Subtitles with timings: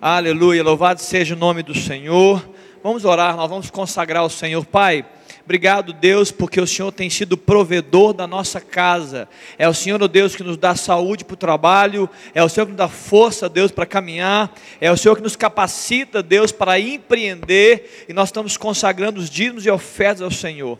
[0.00, 2.48] Aleluia, louvado seja o nome do Senhor.
[2.84, 4.64] Vamos orar, nós vamos consagrar ao Senhor.
[4.64, 5.04] Pai,
[5.44, 9.28] obrigado, Deus, porque o Senhor tem sido provedor da nossa casa.
[9.58, 12.66] É o Senhor, o Deus, que nos dá saúde para o trabalho, é o Senhor
[12.66, 16.78] que nos dá força, Deus, para caminhar, é o Senhor que nos capacita, Deus, para
[16.78, 20.78] empreender, e nós estamos consagrando os dízimos e ofertas ao Senhor.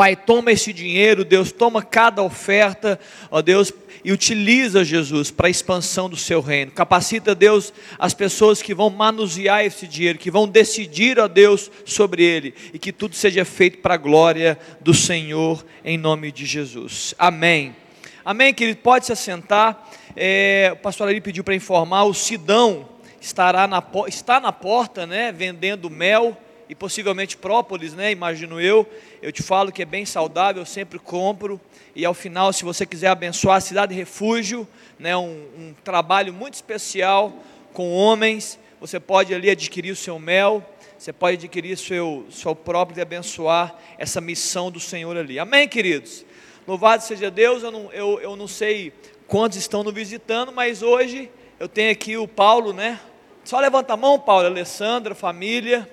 [0.00, 2.98] Pai, toma esse dinheiro, Deus, toma cada oferta,
[3.30, 3.70] ó Deus,
[4.02, 6.72] e utiliza, Jesus, para a expansão do seu reino.
[6.72, 12.22] Capacita, Deus, as pessoas que vão manusear esse dinheiro, que vão decidir, ó Deus, sobre
[12.22, 17.14] ele, e que tudo seja feito para a glória do Senhor, em nome de Jesus.
[17.18, 17.76] Amém.
[18.24, 18.78] Amém, querido?
[18.78, 19.86] Pode se assentar.
[20.16, 22.88] É, o pastor ali pediu para informar, o Sidão
[23.20, 26.38] estará na, está na porta, né, vendendo mel
[26.70, 28.12] e possivelmente própolis, né?
[28.12, 28.88] Imagino eu.
[29.20, 31.60] Eu te falo que é bem saudável, eu sempre compro.
[31.96, 35.16] E ao final, se você quiser abençoar a cidade refúgio, né?
[35.16, 37.32] Um, um trabalho muito especial
[37.72, 40.64] com homens, você pode ali adquirir o seu mel.
[40.96, 45.40] Você pode adquirir seu, seu próprio e abençoar essa missão do Senhor ali.
[45.40, 46.24] Amém, queridos?
[46.68, 47.64] Louvado seja Deus.
[47.64, 48.92] Eu não, eu, eu não sei
[49.26, 53.00] quantos estão nos visitando, mas hoje eu tenho aqui o Paulo, né?
[53.44, 55.88] Só levanta a mão, Paulo, Alessandra, família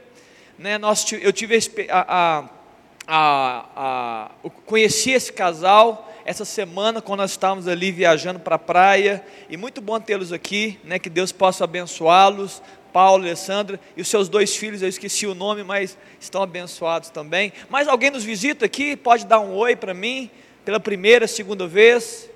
[0.57, 1.57] né, nós, eu tive
[1.89, 2.49] a, a,
[3.07, 9.23] a, a, conheci esse casal essa semana quando nós estávamos ali viajando para a praia
[9.49, 14.27] e muito bom tê-los aqui, né, que Deus possa abençoá-los, Paulo, Alessandra e os seus
[14.27, 17.53] dois filhos, eu esqueci o nome, mas estão abençoados também.
[17.69, 18.97] Mas alguém nos visita aqui?
[18.97, 20.29] Pode dar um oi para mim
[20.65, 22.29] pela primeira, segunda vez?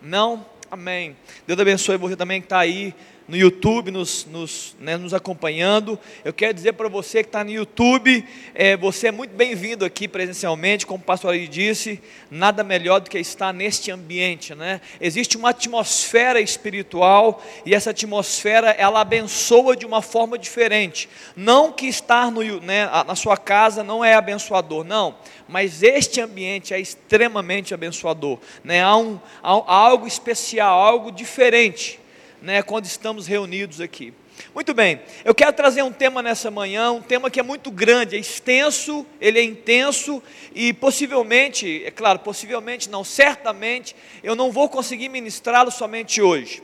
[0.00, 0.46] Não?
[0.70, 1.16] Amém.
[1.46, 2.94] Deus abençoe você também que está aí
[3.26, 5.98] no YouTube nos, nos, né, nos acompanhando.
[6.24, 10.06] Eu quero dizer para você que está no YouTube, é, você é muito bem-vindo aqui
[10.06, 14.54] presencialmente, como o pastor ali disse, nada melhor do que estar neste ambiente.
[14.54, 14.80] Né?
[15.00, 21.08] Existe uma atmosfera espiritual e essa atmosfera ela abençoa de uma forma diferente.
[21.34, 25.14] Não que estar no, né, na sua casa não é abençoador, não,
[25.48, 28.38] mas este ambiente é extremamente abençoador.
[28.62, 28.82] Né?
[28.82, 32.03] Há, um, há algo especial, algo diferente
[32.44, 34.12] né, quando estamos reunidos aqui.
[34.54, 38.16] Muito bem, eu quero trazer um tema nessa manhã, um tema que é muito grande,
[38.16, 40.22] é extenso, ele é intenso
[40.54, 46.62] e possivelmente, é claro, possivelmente não, certamente, eu não vou conseguir ministrá-lo somente hoje.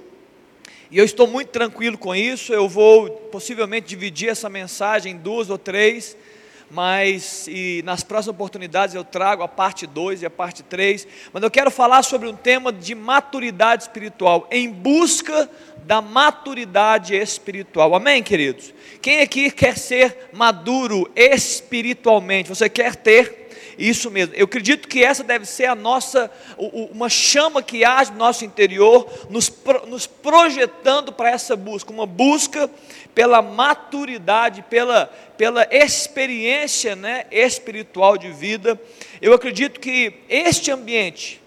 [0.90, 5.48] E eu estou muito tranquilo com isso, eu vou possivelmente dividir essa mensagem em duas
[5.48, 6.16] ou três,
[6.70, 11.42] mas e nas próximas oportunidades eu trago a parte 2 e a parte 3, mas
[11.42, 15.50] eu quero falar sobre um tema de maturidade espiritual, em busca
[15.84, 17.94] da maturidade espiritual.
[17.94, 18.72] Amém, queridos?
[19.02, 22.48] Quem aqui quer ser maduro espiritualmente?
[22.48, 23.39] Você quer ter
[23.80, 24.34] isso mesmo.
[24.34, 29.10] Eu acredito que essa deve ser a nossa, uma chama que há no nosso interior,
[29.30, 29.50] nos,
[29.88, 32.70] nos projetando para essa busca, uma busca
[33.14, 35.06] pela maturidade, pela,
[35.38, 38.78] pela experiência né, espiritual de vida.
[39.20, 41.40] Eu acredito que este ambiente,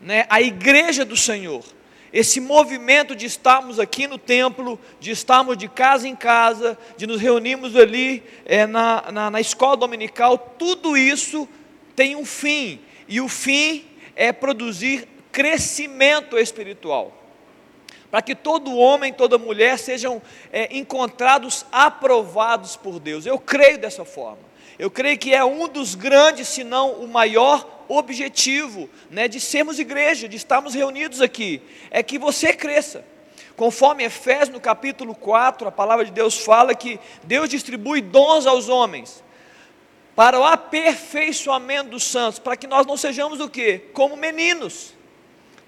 [0.00, 1.64] né, a igreja do Senhor,
[2.12, 7.20] esse movimento de estarmos aqui no templo, de estarmos de casa em casa, de nos
[7.20, 11.48] reunirmos ali é, na, na, na escola dominical, tudo isso
[12.00, 13.84] tem um fim, e o fim
[14.16, 17.12] é produzir crescimento espiritual.
[18.10, 23.26] Para que todo homem, toda mulher sejam é, encontrados aprovados por Deus.
[23.26, 24.38] Eu creio dessa forma.
[24.78, 29.78] Eu creio que é um dos grandes, se não o maior objetivo né, de sermos
[29.78, 33.04] igreja, de estarmos reunidos aqui, é que você cresça.
[33.58, 38.70] Conforme Efésios no capítulo 4, a palavra de Deus fala que Deus distribui dons aos
[38.70, 39.22] homens
[40.14, 43.84] para o aperfeiçoamento dos santos, para que nós não sejamos o quê?
[43.92, 44.94] Como meninos,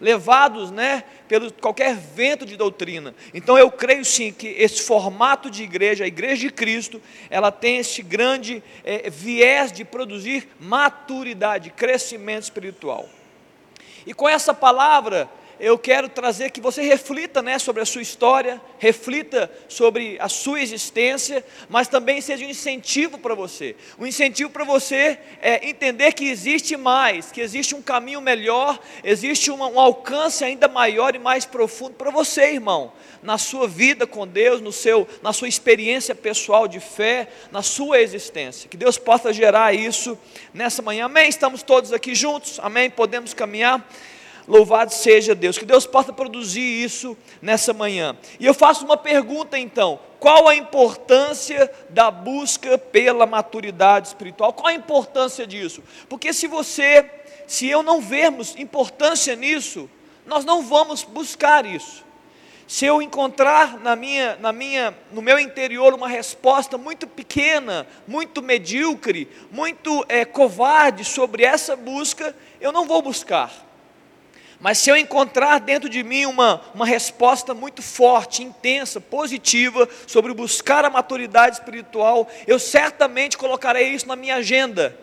[0.00, 3.14] levados, né, pelo qualquer vento de doutrina.
[3.32, 7.00] Então eu creio sim que esse formato de igreja, a igreja de Cristo,
[7.30, 13.08] ela tem esse grande é, viés de produzir maturidade, crescimento espiritual.
[14.04, 15.30] E com essa palavra,
[15.62, 20.60] eu quero trazer que você reflita né, sobre a sua história, reflita sobre a sua
[20.60, 23.76] existência, mas também seja um incentivo para você.
[23.96, 29.52] Um incentivo para você é entender que existe mais, que existe um caminho melhor, existe
[29.52, 32.92] um, um alcance ainda maior e mais profundo para você, irmão,
[33.22, 38.00] na sua vida com Deus, no seu, na sua experiência pessoal de fé, na sua
[38.00, 38.68] existência.
[38.68, 40.18] Que Deus possa gerar isso
[40.52, 41.04] nessa manhã.
[41.04, 41.28] Amém?
[41.28, 42.90] Estamos todos aqui juntos, amém?
[42.90, 43.88] Podemos caminhar.
[44.46, 48.16] Louvado seja Deus, que Deus possa produzir isso nessa manhã.
[48.40, 54.52] E eu faço uma pergunta então: qual a importância da busca pela maturidade espiritual?
[54.52, 55.82] Qual a importância disso?
[56.08, 57.08] Porque se você,
[57.46, 59.88] se eu não vermos importância nisso,
[60.26, 62.04] nós não vamos buscar isso.
[62.66, 68.40] se eu encontrar na minha, na minha, no meu interior uma resposta muito pequena, muito
[68.40, 73.71] medíocre, muito é, covarde sobre essa busca, eu não vou buscar.
[74.62, 80.32] Mas se eu encontrar dentro de mim uma, uma resposta muito forte, intensa, positiva, sobre
[80.32, 84.96] buscar a maturidade espiritual, eu certamente colocarei isso na minha agenda.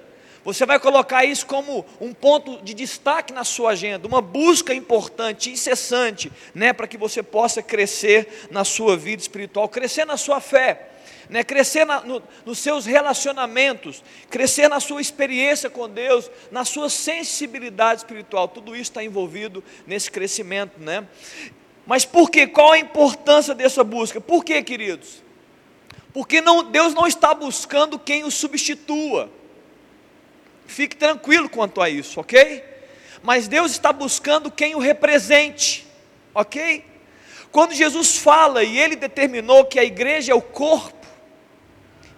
[0.45, 5.51] Você vai colocar isso como um ponto de destaque na sua agenda, uma busca importante,
[5.51, 10.88] incessante, né, para que você possa crescer na sua vida espiritual, crescer na sua fé,
[11.29, 16.89] né, crescer na, no, nos seus relacionamentos, crescer na sua experiência com Deus, na sua
[16.89, 18.47] sensibilidade espiritual.
[18.47, 21.07] Tudo isso está envolvido nesse crescimento, né?
[21.85, 22.47] Mas por quê?
[22.47, 24.19] Qual a importância dessa busca?
[24.19, 25.23] Por quê, queridos?
[26.11, 29.29] Porque não, Deus não está buscando quem o substitua.
[30.65, 32.63] Fique tranquilo quanto a isso, ok?
[33.21, 35.85] Mas Deus está buscando quem o represente,
[36.33, 36.85] ok?
[37.51, 40.98] Quando Jesus fala e ele determinou que a igreja é o corpo,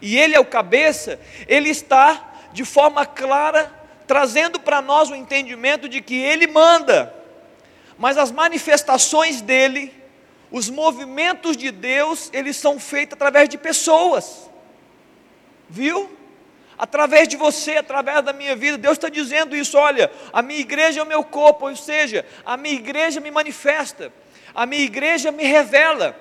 [0.01, 3.71] e ele é o cabeça, ele está de forma clara
[4.07, 7.13] trazendo para nós o entendimento de que ele manda,
[7.97, 9.93] mas as manifestações dele,
[10.51, 14.49] os movimentos de Deus, eles são feitos através de pessoas,
[15.69, 16.17] viu?
[16.81, 18.75] através de você, através da minha vida.
[18.75, 22.57] Deus está dizendo isso: olha, a minha igreja é o meu corpo, ou seja, a
[22.57, 24.11] minha igreja me manifesta,
[24.53, 26.19] a minha igreja me revela,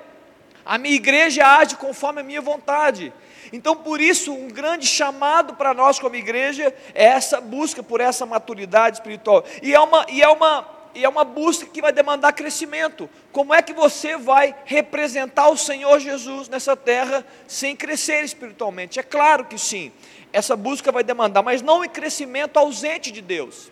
[0.64, 3.10] a minha igreja age conforme a minha vontade.
[3.52, 8.24] Então, por isso, um grande chamado para nós como igreja é essa busca por essa
[8.24, 9.44] maturidade espiritual.
[9.62, 13.08] E é uma, e é uma, e é uma busca que vai demandar crescimento.
[13.32, 18.98] Como é que você vai representar o Senhor Jesus nessa terra sem crescer espiritualmente?
[19.00, 19.92] É claro que sim
[20.32, 23.70] essa busca vai demandar, mas não em crescimento ausente de Deus.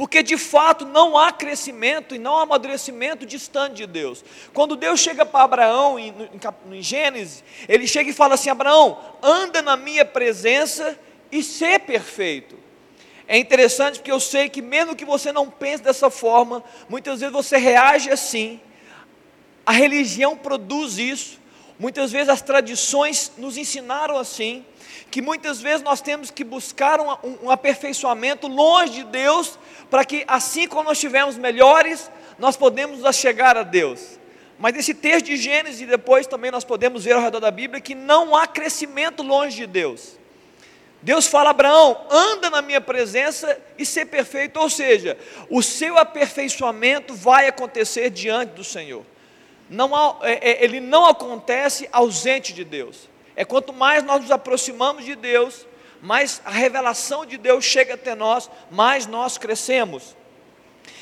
[0.00, 4.24] Porque de fato não há crescimento e não há amadurecimento distante de Deus.
[4.54, 8.98] Quando Deus chega para Abraão em, em, em Gênesis, ele chega e fala assim: Abraão,
[9.22, 10.98] anda na minha presença
[11.30, 12.58] e ser perfeito.
[13.28, 17.34] É interessante porque eu sei que, mesmo que você não pense dessa forma, muitas vezes
[17.34, 18.58] você reage assim.
[19.66, 21.38] A religião produz isso,
[21.80, 24.64] muitas vezes as tradições nos ensinaram assim
[25.10, 27.08] que muitas vezes nós temos que buscar um,
[27.42, 29.58] um aperfeiçoamento longe de Deus,
[29.90, 34.20] para que assim como nós estivermos melhores, nós podemos chegar a Deus.
[34.58, 37.80] Mas esse texto de Gênesis, e depois também nós podemos ver ao redor da Bíblia,
[37.80, 40.18] que não há crescimento longe de Deus.
[41.02, 45.16] Deus fala a Abraão: anda na minha presença e ser perfeito, ou seja,
[45.48, 49.04] o seu aperfeiçoamento vai acontecer diante do Senhor.
[49.70, 53.08] Não é, é, ele não acontece ausente de Deus.
[53.36, 55.64] É quanto mais nós nos aproximamos de Deus,
[56.02, 60.16] mais a revelação de Deus chega até nós, mais nós crescemos.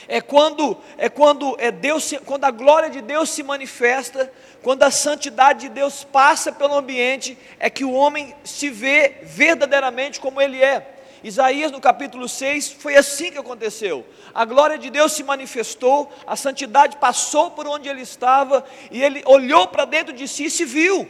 [0.06, 4.30] É quando é quando é Deus, quando a glória de Deus se manifesta,
[4.62, 10.20] quando a santidade de Deus passa pelo ambiente, é que o homem se vê verdadeiramente
[10.20, 10.97] como ele é.
[11.22, 14.06] Isaías no capítulo 6 foi assim que aconteceu.
[14.34, 19.22] A glória de Deus se manifestou, a santidade passou por onde ele estava e ele
[19.26, 21.08] olhou para dentro de si e se viu.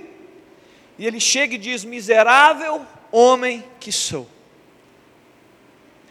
[0.98, 4.26] E ele chega e diz: Miserável homem que sou.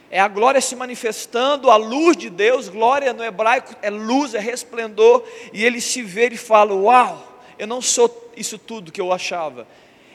[0.09, 4.39] É a glória se manifestando, a luz de Deus, glória no hebraico é luz, é
[4.39, 9.11] resplendor, e ele se vê e fala: Uau, eu não sou isso tudo que eu
[9.11, 9.67] achava,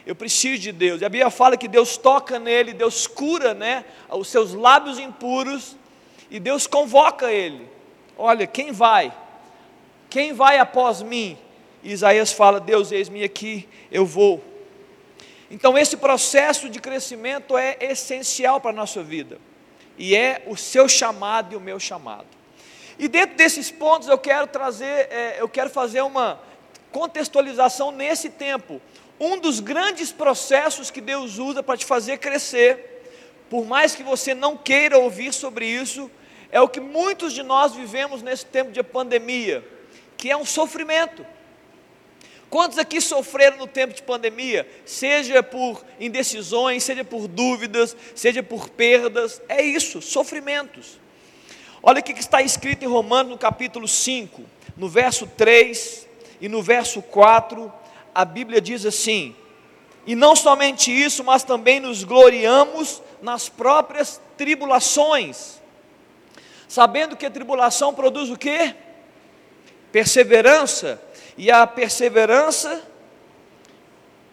[0.05, 1.01] eu preciso de Deus.
[1.01, 5.75] E a Bíblia fala que Deus toca nele, Deus cura né, os seus lábios impuros,
[6.29, 7.67] e Deus convoca ele:
[8.17, 9.13] Olha, quem vai?
[10.09, 11.37] Quem vai após mim?
[11.81, 14.43] E Isaías fala: Deus, eis-me aqui, eu vou.
[15.49, 19.39] Então, esse processo de crescimento é essencial para a nossa vida,
[19.97, 22.27] e é o seu chamado e o meu chamado.
[22.97, 26.39] E dentro desses pontos eu quero trazer, é, eu quero fazer uma
[26.91, 28.81] contextualização nesse tempo.
[29.19, 32.93] Um dos grandes processos que Deus usa para te fazer crescer,
[33.49, 36.09] por mais que você não queira ouvir sobre isso,
[36.51, 39.63] é o que muitos de nós vivemos nesse tempo de pandemia,
[40.17, 41.25] que é um sofrimento.
[42.49, 44.69] Quantos aqui sofreram no tempo de pandemia?
[44.85, 49.41] Seja por indecisões, seja por dúvidas, seja por perdas.
[49.49, 50.99] É isso, sofrimentos.
[51.81, 54.43] Olha o que está escrito em Romanos no capítulo 5,
[54.77, 56.07] no verso 3
[56.39, 57.73] e no verso 4.
[58.13, 59.35] A Bíblia diz assim:
[60.05, 65.61] E não somente isso, mas também nos gloriamos nas próprias tribulações,
[66.67, 68.75] sabendo que a tribulação produz o quê?
[69.91, 71.01] Perseverança
[71.37, 72.81] e a perseverança,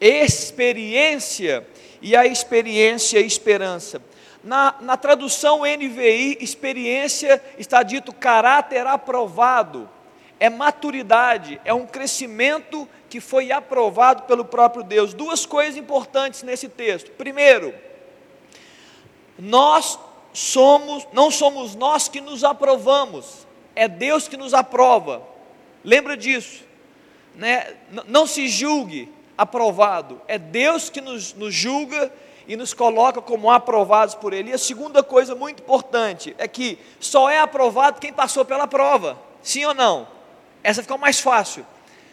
[0.01, 1.67] experiência,
[2.03, 4.03] e a experiência, esperança.
[4.43, 9.89] Na, na tradução NVI, experiência está dito caráter aprovado,
[10.39, 15.13] é maturidade, é um crescimento que foi aprovado pelo próprio Deus.
[15.13, 17.11] Duas coisas importantes nesse texto.
[17.11, 17.75] Primeiro,
[19.37, 19.99] nós
[20.33, 25.23] somos, não somos nós que nos aprovamos, é Deus que nos aprova.
[25.85, 26.63] Lembra disso,
[27.35, 27.75] né?
[28.07, 32.13] Não se julgue aprovado, é Deus que nos, nos julga
[32.47, 34.51] e nos coloca como aprovados por Ele.
[34.51, 39.19] E a segunda coisa muito importante é que só é aprovado quem passou pela prova,
[39.43, 40.07] sim ou não?
[40.63, 41.67] Essa ficou mais fácil.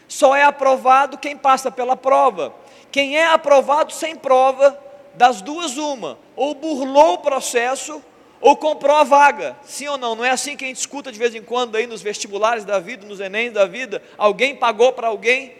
[0.08, 2.54] Só é aprovado quem passa pela prova.
[2.90, 4.76] Quem é aprovado sem prova,
[5.14, 8.02] das duas, uma: ou burlou o processo,
[8.40, 9.56] ou comprou a vaga.
[9.64, 10.14] Sim ou não?
[10.14, 12.78] Não é assim que a gente escuta de vez em quando aí nos vestibulares da
[12.78, 14.02] vida, nos Enem da vida?
[14.16, 15.54] Alguém pagou para alguém?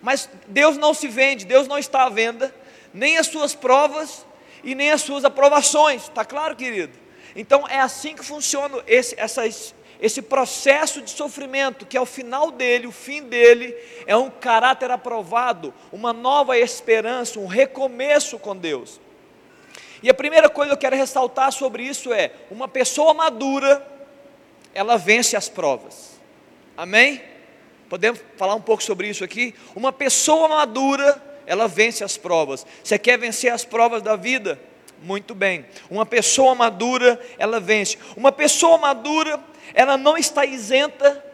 [0.00, 2.52] Mas Deus não se vende, Deus não está à venda,
[2.92, 4.26] nem as suas provas
[4.64, 6.04] e nem as suas aprovações.
[6.04, 6.98] Está claro, querido?
[7.36, 12.50] Então é assim que funciona esse, essas esse processo de sofrimento, que é o final
[12.50, 13.72] dele, o fim dele,
[14.04, 19.00] é um caráter aprovado, uma nova esperança, um recomeço com Deus.
[20.02, 23.86] E a primeira coisa que eu quero ressaltar sobre isso é: uma pessoa madura,
[24.74, 26.20] ela vence as provas.
[26.76, 27.22] Amém?
[27.88, 29.54] Podemos falar um pouco sobre isso aqui?
[29.72, 32.66] Uma pessoa madura, ela vence as provas.
[32.82, 34.58] Você quer vencer as provas da vida?
[35.00, 35.64] Muito bem.
[35.88, 37.98] Uma pessoa madura, ela vence.
[38.16, 39.38] Uma pessoa madura,
[39.74, 41.24] ela não está isenta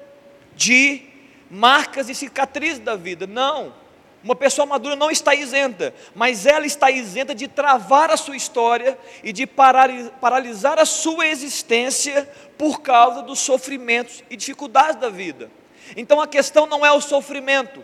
[0.54, 1.02] de
[1.50, 3.26] marcas e cicatrizes da vida.
[3.26, 3.75] Não.
[4.23, 8.99] Uma pessoa madura não está isenta, mas ela está isenta de travar a sua história
[9.23, 15.50] e de paralisar a sua existência por causa dos sofrimentos e dificuldades da vida.
[15.97, 17.82] Então a questão não é o sofrimento,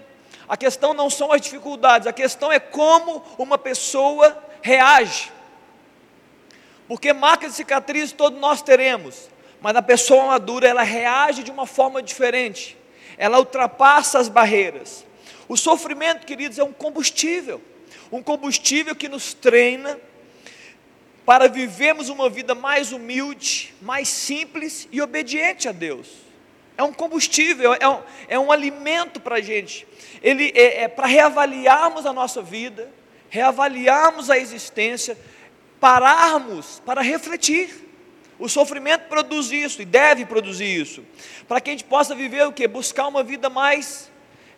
[0.49, 5.33] a questão não são as dificuldades, a questão é como uma pessoa reage.
[6.89, 9.31] Porque marcas e cicatrizes todos nós teremos,
[9.65, 12.77] mas a pessoa madura, ela reage de uma forma diferente.
[13.17, 15.07] Ela ultrapassa as barreiras.
[15.49, 17.63] O sofrimento, queridos, é um combustível.
[18.13, 19.99] Um combustível que nos treina
[21.25, 26.11] para vivermos uma vida mais humilde, mais simples e obediente a Deus.
[26.77, 29.89] É um combustível, é um, é um alimento para a gente.
[30.23, 32.93] Ele é, é para reavaliarmos a nossa vida,
[33.31, 35.17] reavaliarmos a existência,
[35.81, 37.84] pararmos para refletir.
[38.39, 41.05] O sofrimento produz isso e deve produzir isso,
[41.47, 42.67] para que a gente possa viver o que?
[42.67, 44.11] Buscar uma vida mais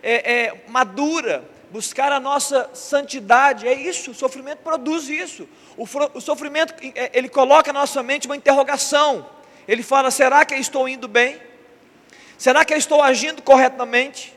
[0.03, 3.69] é, é, madura, buscar a nossa santidade.
[3.69, 5.49] É isso, o sofrimento produz isso.
[5.77, 9.29] O, o sofrimento é, ele coloca na nossa mente uma interrogação.
[9.69, 11.41] Ele fala: será que eu estou indo bem?
[12.39, 14.35] Será que eu estou agindo corretamente?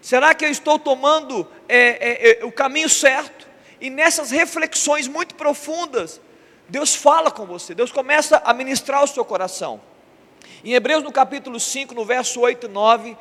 [0.00, 3.46] Será que eu estou tomando é, é, é o caminho certo?
[3.80, 6.20] E nessas reflexões muito profundas,
[6.68, 9.80] Deus fala com você, Deus começa a ministrar o seu coração.
[10.62, 13.16] Em Hebreus no capítulo 5, no verso 8 e 9,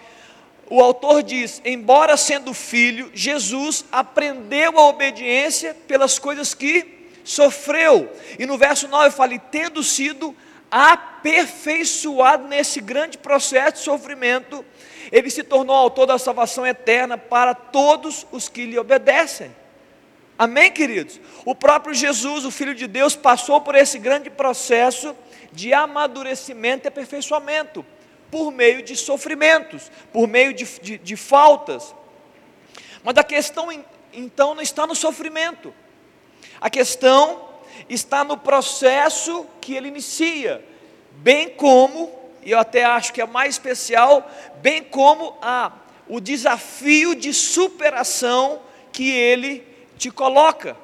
[0.69, 8.11] o autor diz: Embora sendo filho, Jesus aprendeu a obediência pelas coisas que sofreu.
[8.37, 10.35] E no verso 9 fala: e tendo sido
[10.69, 14.65] aperfeiçoado nesse grande processo de sofrimento,
[15.11, 19.55] ele se tornou autor da salvação eterna para todos os que lhe obedecem.
[20.37, 21.19] Amém, queridos?
[21.43, 25.15] O próprio Jesus, o Filho de Deus, passou por esse grande processo
[25.51, 27.83] de amadurecimento e aperfeiçoamento,
[28.29, 31.95] por meio de sofrimentos, por meio de, de, de faltas.
[33.03, 33.69] Mas a questão
[34.13, 35.73] então não está no sofrimento,
[36.61, 37.47] a questão
[37.89, 40.63] está no processo que ele inicia,
[41.13, 42.13] bem como,
[42.43, 45.71] e eu até acho que é mais especial, bem como a,
[46.07, 50.77] o desafio de superação que ele te coloca.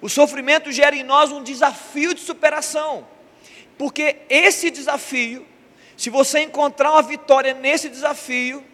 [0.00, 3.06] O sofrimento gera em nós um desafio de superação,
[3.76, 5.46] porque esse desafio,
[5.96, 8.64] se você encontrar uma vitória nesse desafio,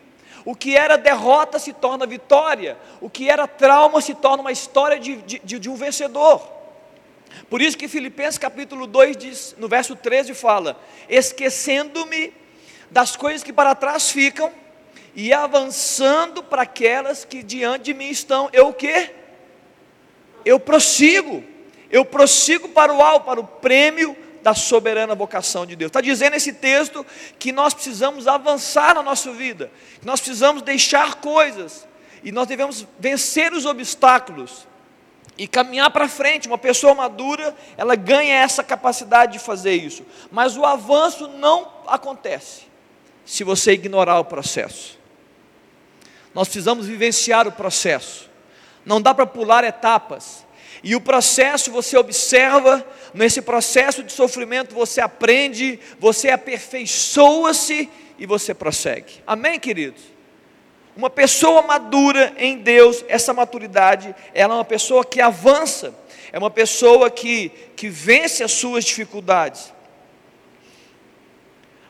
[0.44, 4.98] o que era derrota se torna vitória, o que era trauma se torna uma história
[4.98, 6.56] de, de, de um vencedor.
[7.50, 12.32] Por isso que Filipenses capítulo 2 diz, no verso 13 fala: esquecendo-me
[12.90, 14.52] das coisas que para trás ficam
[15.16, 19.10] e avançando para aquelas que diante de mim estão, eu o quê?
[20.46, 21.42] Eu prossigo,
[21.90, 25.88] eu prossigo para o alto, para o prêmio da soberana vocação de Deus.
[25.88, 27.04] Está dizendo esse texto
[27.36, 31.84] que nós precisamos avançar na nossa vida, que nós precisamos deixar coisas,
[32.22, 34.68] e nós devemos vencer os obstáculos
[35.36, 36.46] e caminhar para frente.
[36.46, 42.62] Uma pessoa madura, ela ganha essa capacidade de fazer isso, mas o avanço não acontece
[43.24, 44.96] se você ignorar o processo.
[46.32, 48.30] Nós precisamos vivenciar o processo
[48.86, 50.46] não dá para pular etapas.
[50.82, 58.54] E o processo você observa, nesse processo de sofrimento você aprende, você aperfeiçoa-se e você
[58.54, 59.20] prossegue.
[59.26, 60.02] Amém, queridos?
[60.96, 65.92] Uma pessoa madura em Deus, essa maturidade, ela é uma pessoa que avança,
[66.32, 69.74] é uma pessoa que, que vence as suas dificuldades.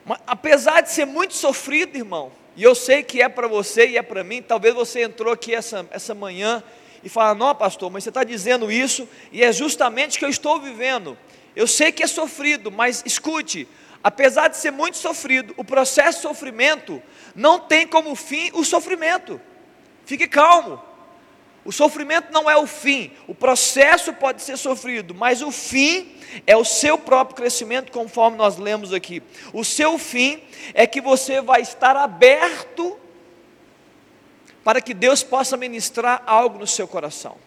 [0.03, 3.97] Mas, apesar de ser muito sofrido, irmão, e eu sei que é para você e
[3.97, 6.63] é para mim, talvez você entrou aqui essa, essa manhã
[7.07, 10.29] e fala, não pastor, mas você está dizendo isso, e é justamente o que eu
[10.29, 11.17] estou vivendo.
[11.55, 13.65] Eu sei que é sofrido, mas escute,
[14.03, 17.01] apesar de ser muito sofrido, o processo de sofrimento
[17.33, 19.39] não tem como fim o sofrimento.
[20.05, 20.83] Fique calmo.
[21.63, 26.13] O sofrimento não é o fim, o processo pode ser sofrido, mas o fim
[26.45, 29.23] é o seu próprio crescimento, conforme nós lemos aqui.
[29.53, 30.41] O seu fim
[30.73, 32.97] é que você vai estar aberto
[34.67, 37.37] para que Deus possa ministrar algo no seu coração.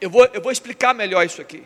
[0.00, 1.62] Eu vou, eu vou explicar melhor isso aqui.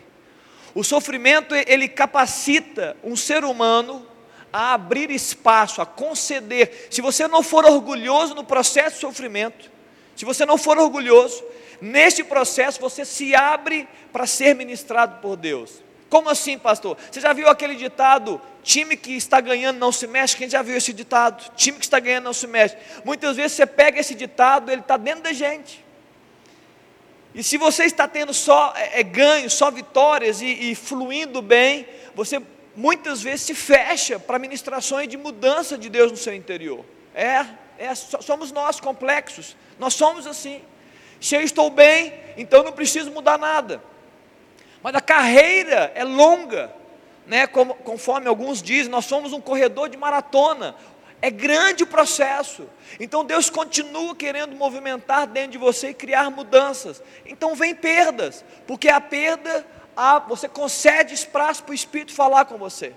[0.73, 4.05] O sofrimento ele capacita um ser humano
[4.51, 6.89] a abrir espaço, a conceder.
[6.91, 9.71] Se você não for orgulhoso no processo de sofrimento,
[10.13, 11.41] se você não for orgulhoso,
[11.81, 15.83] Neste processo você se abre para ser ministrado por Deus.
[16.09, 16.97] Como assim, pastor?
[17.11, 20.35] Você já viu aquele ditado: time que está ganhando não se mexe?
[20.35, 21.51] Quem já viu esse ditado?
[21.55, 22.77] Time que está ganhando não se mexe.
[23.03, 25.83] Muitas vezes você pega esse ditado, ele está dentro da gente.
[27.33, 31.85] E se você está tendo só é, é ganho, só vitórias e, e fluindo bem,
[32.13, 32.41] você
[32.75, 36.85] muitas vezes se fecha para ministrações de mudança de Deus no seu interior.
[37.13, 37.45] É,
[37.77, 40.61] é, somos nós complexos, nós somos assim.
[41.19, 43.81] Se eu estou bem, então não preciso mudar nada.
[44.85, 46.71] Mas a carreira é longa,
[47.25, 47.47] né?
[47.47, 50.75] Como, conforme alguns dizem, nós somos um corredor de maratona.
[51.19, 52.69] É grande o processo.
[52.99, 57.01] Então Deus continua querendo movimentar dentro de você e criar mudanças.
[57.25, 59.65] Então vem perdas, porque a perda,
[59.97, 62.93] a, você concede espaço para o Espírito falar com você.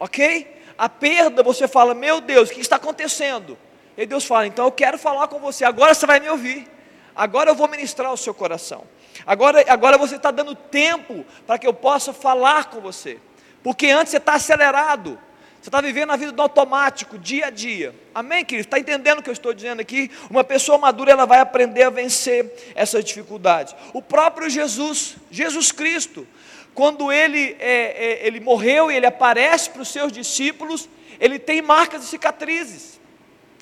[0.00, 0.62] Ok?
[0.78, 3.58] A perda, você fala, meu Deus, o que está acontecendo?
[3.98, 6.66] E Deus fala, então eu quero falar com você, agora você vai me ouvir
[7.16, 8.84] agora eu vou ministrar o seu coração.
[9.26, 13.18] Agora, agora você está dando tempo para que eu possa falar com você.
[13.62, 15.18] Porque antes você está acelerado.
[15.60, 17.92] Você está vivendo a vida do automático, dia a dia.
[18.14, 18.68] Amém, querido?
[18.68, 20.12] Está entendendo o que eu estou dizendo aqui?
[20.30, 23.74] Uma pessoa madura, ela vai aprender a vencer essas dificuldades.
[23.92, 26.24] O próprio Jesus, Jesus Cristo,
[26.72, 31.60] quando ele, é, é, ele morreu e ele aparece para os seus discípulos, ele tem
[31.60, 33.00] marcas e cicatrizes.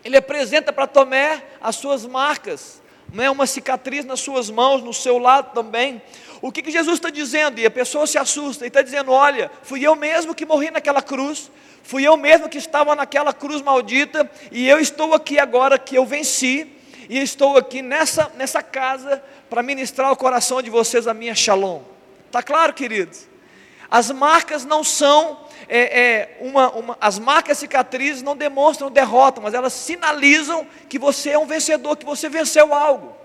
[0.04, 2.82] Ele apresenta para Tomé as suas marcas
[3.14, 6.02] não é uma cicatriz nas suas mãos, no seu lado também.
[6.42, 7.60] O que, que Jesus está dizendo?
[7.60, 11.00] E a pessoa se assusta, e está dizendo: Olha, fui eu mesmo que morri naquela
[11.00, 11.48] cruz,
[11.84, 16.04] fui eu mesmo que estava naquela cruz maldita, e eu estou aqui agora que eu
[16.04, 16.66] venci,
[17.08, 21.82] e estou aqui nessa, nessa casa para ministrar o coração de vocês a minha shalom.
[22.26, 23.28] Está claro, queridos?
[23.88, 25.43] As marcas não são
[25.76, 31.30] é, é, uma, uma, as marcas cicatrizes não demonstram derrota, mas elas sinalizam que você
[31.30, 33.16] é um vencedor, que você venceu algo.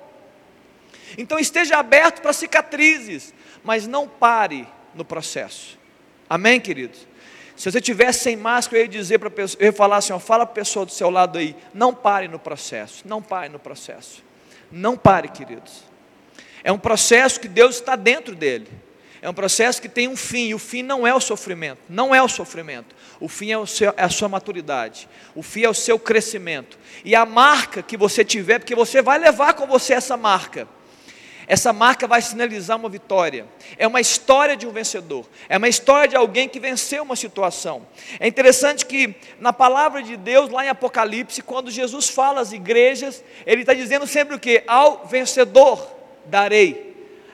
[1.15, 3.33] Então esteja aberto para cicatrizes,
[3.63, 5.77] mas não pare no processo.
[6.27, 7.07] Amém, queridos?
[7.55, 10.17] Se você tivesse sem máscara, eu ia dizer para pessoa, eu ia falar assim, ó,
[10.17, 13.59] fala para a pessoa do seu lado aí, não pare no processo, não pare no
[13.59, 14.23] processo.
[14.71, 15.83] Não pare, queridos.
[16.63, 18.67] É um processo que Deus está dentro dele.
[19.21, 22.15] É um processo que tem um fim, e o fim não é o sofrimento, não
[22.15, 22.95] é o sofrimento.
[23.19, 26.79] O fim é, o seu, é a sua maturidade, o fim é o seu crescimento.
[27.03, 30.67] E a marca que você tiver, porque você vai levar com você essa marca.
[31.49, 33.47] Essa marca vai sinalizar uma vitória.
[33.75, 35.27] É uma história de um vencedor.
[35.49, 37.87] É uma história de alguém que venceu uma situação.
[38.19, 43.23] É interessante que na palavra de Deus, lá em Apocalipse, quando Jesus fala às igrejas,
[43.47, 44.63] ele está dizendo sempre o que?
[44.67, 45.91] Ao vencedor
[46.27, 46.88] darei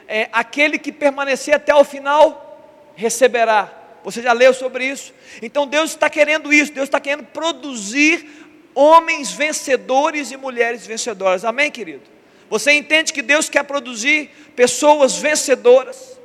[0.08, 3.72] é, aquele que permanecer até o final receberá.
[4.04, 5.14] Você já leu sobre isso?
[5.42, 11.44] Então Deus está querendo isso, Deus está querendo produzir homens vencedores e mulheres vencedoras.
[11.44, 12.04] Amém, querido?
[12.50, 16.20] Você entende que Deus quer produzir pessoas vencedoras,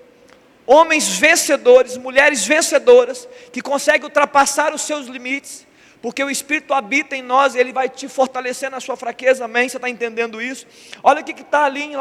[0.66, 5.66] homens vencedores, mulheres vencedoras, que conseguem ultrapassar os seus limites,
[6.02, 9.68] porque o Espírito habita em nós e ele vai te fortalecer na sua fraqueza, amém?
[9.68, 10.66] Você está entendendo isso?
[11.02, 11.92] Olha o que está ali em,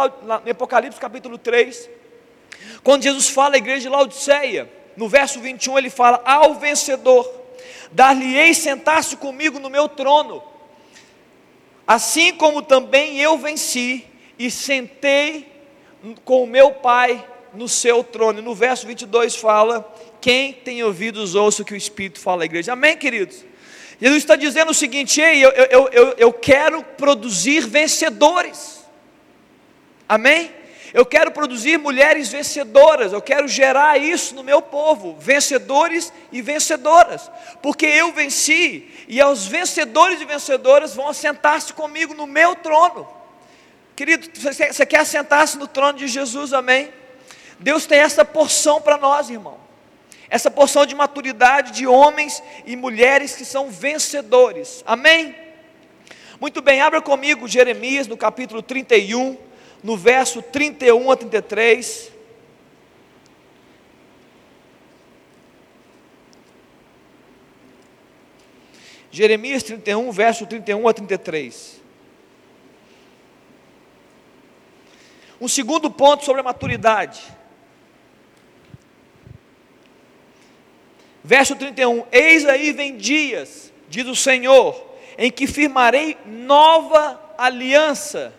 [0.50, 1.90] Apocalipse capítulo 3,
[2.84, 7.30] quando Jesus fala à igreja de Laodiceia, no verso 21 ele fala: Ao vencedor,
[7.92, 10.42] dar-lhe-ei sentar-se comigo no meu trono,
[11.86, 14.06] assim como também eu venci
[14.38, 15.52] e sentei
[16.24, 18.40] com o meu Pai no seu trono.
[18.40, 22.46] E no verso 22 fala: Quem tem ouvidos, ouça o que o Espírito fala à
[22.46, 22.74] igreja.
[22.74, 23.49] Amém, queridos?
[24.02, 28.80] Jesus está dizendo o seguinte: Ei, eu, eu, eu, eu quero produzir vencedores.
[30.08, 30.52] Amém?
[30.94, 37.30] Eu quero produzir mulheres vencedoras, eu quero gerar isso no meu povo, vencedores e vencedoras,
[37.62, 43.08] porque eu venci, e os vencedores e vencedoras vão assentar-se comigo no meu trono.
[43.96, 46.92] Querido, você quer assentar-se no trono de Jesus, amém?
[47.60, 49.59] Deus tem essa porção para nós, irmão,
[50.30, 55.36] essa porção de maturidade de homens e mulheres que são vencedores, amém?
[56.40, 59.50] Muito bem, abra comigo Jeremias no capítulo 31
[59.84, 62.12] no verso 31 a 33.
[69.12, 71.82] Jeremias 31, verso 31 a 33.
[75.42, 77.22] Um segundo ponto sobre a maturidade.
[81.30, 84.84] Verso 31: Eis aí vem dias, diz o Senhor,
[85.16, 88.34] em que firmarei nova aliança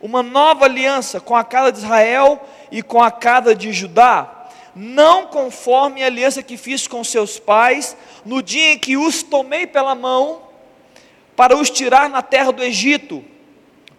[0.00, 5.26] uma nova aliança com a casa de Israel e com a casa de Judá, não
[5.26, 9.94] conforme a aliança que fiz com seus pais, no dia em que os tomei pela
[9.94, 10.42] mão,
[11.36, 13.24] para os tirar na terra do Egito,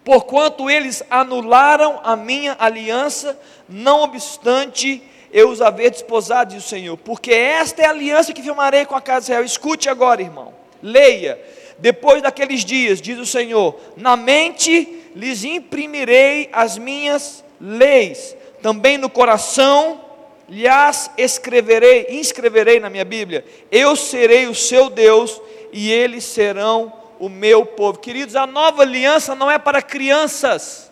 [0.04, 5.02] porquanto eles anularam a minha aliança, não obstante
[5.34, 8.96] eu os haver desposado, diz o Senhor, porque esta é a aliança que firmarei com
[8.96, 9.44] a casa de Israel.
[9.44, 11.42] Escute agora, irmão, leia.
[11.80, 19.10] Depois daqueles dias, diz o Senhor, na mente lhes imprimirei as minhas leis, também no
[19.10, 20.00] coração
[20.48, 25.42] lhes escreverei, inscreverei na minha Bíblia, eu serei o seu Deus
[25.72, 27.98] e eles serão o meu povo.
[27.98, 30.92] Queridos, a nova aliança não é para crianças,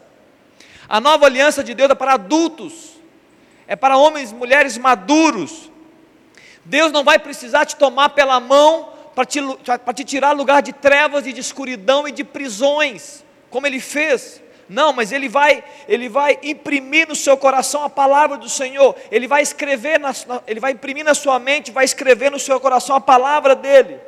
[0.89, 2.90] a nova aliança de Deus é para adultos,
[3.71, 5.71] é para homens e mulheres maduros.
[6.65, 10.73] Deus não vai precisar te tomar pela mão para te, para te tirar lugar de
[10.73, 14.43] trevas e de escuridão e de prisões como ele fez.
[14.67, 18.93] Não, mas ele vai, ele vai imprimir no seu coração a palavra do Senhor.
[19.09, 20.13] Ele vai escrever, na,
[20.45, 24.01] ele vai imprimir na sua mente, vai escrever no seu coração a palavra dele.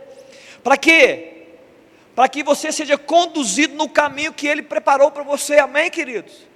[0.61, 1.45] Para quê?
[2.13, 5.57] Para que você seja conduzido no caminho que ele preparou para você.
[5.57, 6.52] Amém, queridos?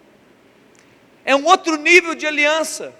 [1.27, 2.93] É um outro nível de aliança.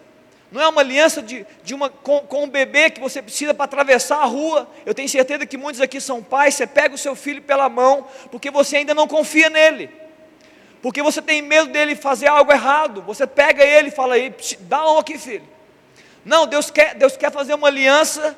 [0.52, 3.64] Não é uma aliança de, de uma, com, com um bebê que você precisa para
[3.64, 4.70] atravessar a rua.
[4.86, 6.54] Eu tenho certeza que muitos aqui são pais.
[6.54, 9.90] Você pega o seu filho pela mão, porque você ainda não confia nele.
[10.82, 13.02] Porque você tem medo dele fazer algo errado.
[13.04, 15.48] Você pega ele e fala aí, dá um aqui, filho.
[16.26, 18.38] Não, Deus quer, Deus quer fazer uma aliança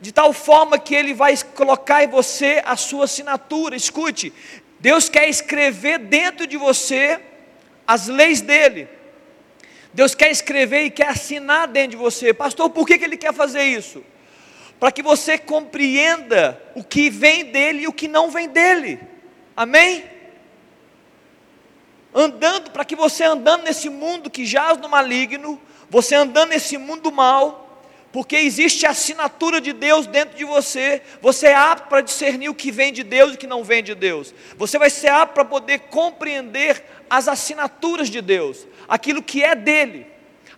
[0.00, 3.76] de tal forma que ele vai colocar em você a sua assinatura.
[3.76, 4.32] Escute,
[4.80, 7.20] Deus quer escrever dentro de você
[7.86, 8.95] as leis dele.
[9.96, 12.34] Deus quer escrever e quer assinar dentro de você.
[12.34, 14.04] Pastor, por que, que Ele quer fazer isso?
[14.78, 19.00] Para que você compreenda o que vem dele e o que não vem dele.
[19.56, 20.04] Amém?
[22.14, 27.10] Andando, para que você andando nesse mundo que jaz no maligno, você andando nesse mundo
[27.10, 27.82] mal,
[28.12, 32.54] porque existe a assinatura de Deus dentro de você, você é apto para discernir o
[32.54, 34.34] que vem de Deus e o que não vem de Deus.
[34.58, 40.06] Você vai ser apto para poder compreender as assinaturas de Deus aquilo que é dele,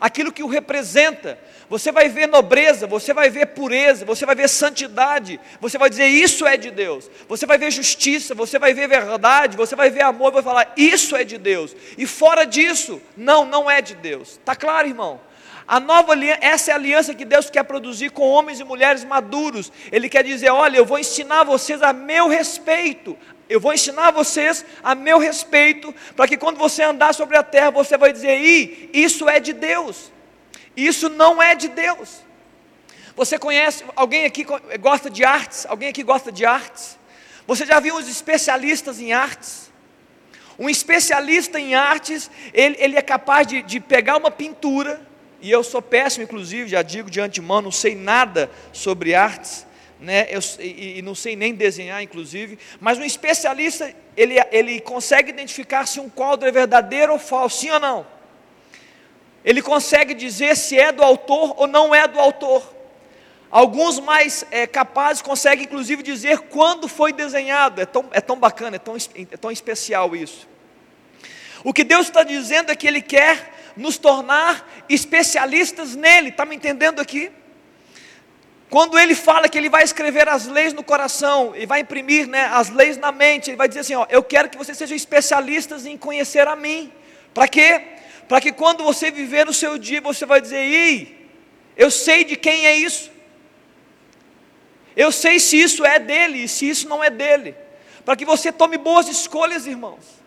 [0.01, 1.39] aquilo que o representa.
[1.69, 6.07] Você vai ver nobreza, você vai ver pureza, você vai ver santidade, você vai dizer
[6.07, 7.11] isso é de Deus.
[7.29, 11.15] Você vai ver justiça, você vai ver verdade, você vai ver amor, vai falar isso
[11.15, 11.77] é de Deus.
[11.99, 14.41] E fora disso, não, não é de Deus.
[14.45, 15.21] Tá claro, irmão?
[15.69, 19.05] A nova aliança, essa é a aliança que Deus quer produzir com homens e mulheres
[19.05, 19.71] maduros.
[19.93, 23.15] Ele quer dizer: olha, eu vou ensinar vocês a meu respeito,
[23.51, 27.71] eu vou ensinar vocês a meu respeito, para que quando você andar sobre a terra,
[27.71, 30.11] você vai dizer: Ih, isso é de Deus,
[30.75, 32.23] isso não é de Deus.
[33.15, 34.47] Você conhece, alguém aqui
[34.81, 35.67] gosta de artes?
[35.69, 36.99] Alguém aqui gosta de artes?
[37.47, 39.71] Você já viu os especialistas em artes?
[40.59, 45.08] Um especialista em artes, ele, ele é capaz de, de pegar uma pintura,
[45.41, 49.67] e eu sou péssimo, inclusive, já digo de antemão, não sei nada sobre artes
[50.01, 50.29] né?
[50.31, 55.87] Eu, e, e, não sei nem desenhar, inclusive, mas um especialista ele, ele consegue identificar
[55.87, 58.07] se um quadro é verdadeiro ou falso, sim ou não?
[59.45, 62.75] Ele consegue dizer se é do autor ou não é do autor.
[63.51, 67.81] Alguns mais é, capazes conseguem, inclusive, dizer quando foi desenhado.
[67.81, 70.47] É tão, é tão bacana, é tão, é tão especial isso.
[71.65, 76.29] O que Deus está dizendo é que Ele quer nos tornar especialistas nele.
[76.29, 77.31] Está me entendendo aqui?
[78.69, 82.45] Quando ele fala que ele vai escrever as leis no coração e vai imprimir né,
[82.53, 85.87] as leis na mente, ele vai dizer assim: ó, eu quero que vocês sejam especialistas
[85.87, 86.93] em conhecer a mim.
[87.33, 87.83] Para quê?
[88.29, 91.17] Para que quando você viver no seu dia, você vai dizer: Ih,
[91.77, 93.11] eu sei de quem é isso.
[94.95, 97.55] Eu sei se isso é dele e se isso não é dele.
[98.05, 100.18] Para que você tome boas escolhas, irmãos.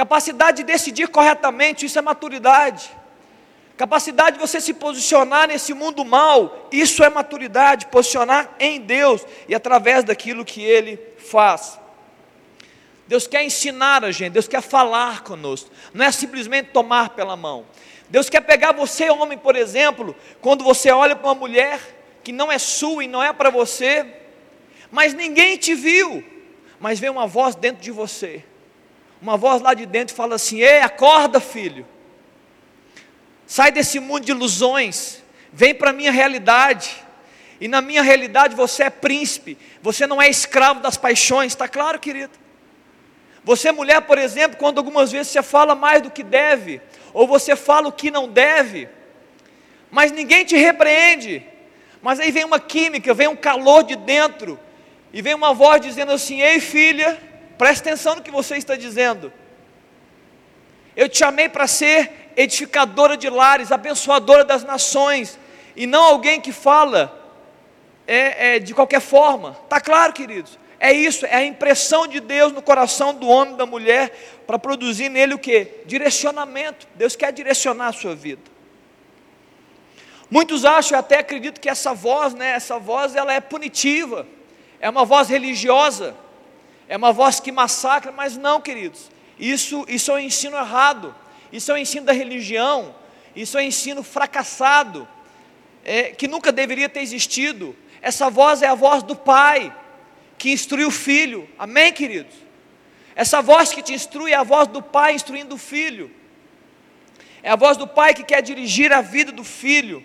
[0.00, 2.90] Capacidade de decidir corretamente, isso é maturidade.
[3.76, 9.54] Capacidade de você se posicionar nesse mundo mal, isso é maturidade, posicionar em Deus e
[9.54, 11.78] através daquilo que Ele faz.
[13.06, 17.66] Deus quer ensinar a gente, Deus quer falar conosco, não é simplesmente tomar pela mão.
[18.08, 21.78] Deus quer pegar você, homem, por exemplo, quando você olha para uma mulher
[22.24, 24.06] que não é sua e não é para você,
[24.90, 26.24] mas ninguém te viu,
[26.80, 28.42] mas vem uma voz dentro de você,
[29.20, 31.86] uma voz lá de dentro fala assim: Ei, acorda, filho.
[33.46, 36.90] Sai desse mundo de ilusões, vem para a minha realidade.
[37.60, 41.98] E na minha realidade você é príncipe, você não é escravo das paixões, está claro,
[41.98, 42.32] querido?
[43.44, 46.80] Você, mulher, por exemplo, quando algumas vezes você fala mais do que deve,
[47.12, 48.88] ou você fala o que não deve,
[49.90, 51.44] mas ninguém te repreende,
[52.00, 54.58] mas aí vem uma química, vem um calor de dentro,
[55.12, 57.20] e vem uma voz dizendo assim: Ei filha,
[57.60, 59.30] preste atenção no que você está dizendo.
[60.96, 65.38] Eu te chamei para ser edificadora de lares, abençoadora das nações,
[65.76, 67.14] e não alguém que fala
[68.06, 69.58] é, é, de qualquer forma.
[69.62, 70.58] Está claro, queridos?
[70.78, 74.10] É isso, é a impressão de Deus no coração do homem e da mulher
[74.46, 75.82] para produzir nele o que?
[75.84, 76.88] Direcionamento.
[76.94, 78.50] Deus quer direcionar a sua vida.
[80.30, 84.26] Muitos acham, até acredito que essa voz, né, essa voz ela é punitiva,
[84.80, 86.16] é uma voz religiosa,
[86.90, 89.12] é uma voz que massacra, mas não, queridos.
[89.38, 91.14] Isso, isso é um ensino errado.
[91.52, 92.92] Isso é o ensino da religião,
[93.34, 95.06] isso é um ensino fracassado,
[95.84, 97.76] é, que nunca deveria ter existido.
[98.02, 99.72] Essa voz é a voz do Pai,
[100.36, 102.34] que instrui o filho, amém, queridos?
[103.14, 106.10] Essa voz que te instrui é a voz do Pai instruindo o filho,
[107.40, 110.04] é a voz do Pai que quer dirigir a vida do filho.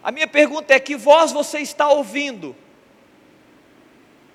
[0.00, 2.54] A minha pergunta é: que voz você está ouvindo?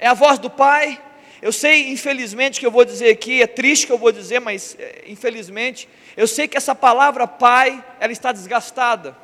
[0.01, 0.99] É a voz do Pai?
[1.43, 4.75] Eu sei, infelizmente, que eu vou dizer aqui, é triste que eu vou dizer, mas
[4.79, 5.87] é, infelizmente,
[6.17, 9.15] eu sei que essa palavra pai, ela está desgastada.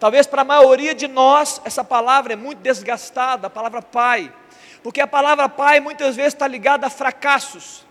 [0.00, 4.32] Talvez para a maioria de nós, essa palavra é muito desgastada, a palavra pai,
[4.82, 7.84] porque a palavra pai muitas vezes está ligada a fracassos,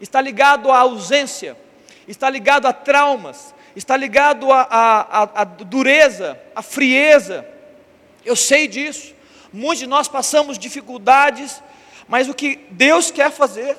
[0.00, 1.56] está ligado à ausência,
[2.06, 7.46] está ligado a traumas, está ligado à dureza, à frieza.
[8.24, 9.19] Eu sei disso.
[9.52, 11.62] Muitos de nós passamos dificuldades
[12.10, 13.76] mas o que Deus quer fazer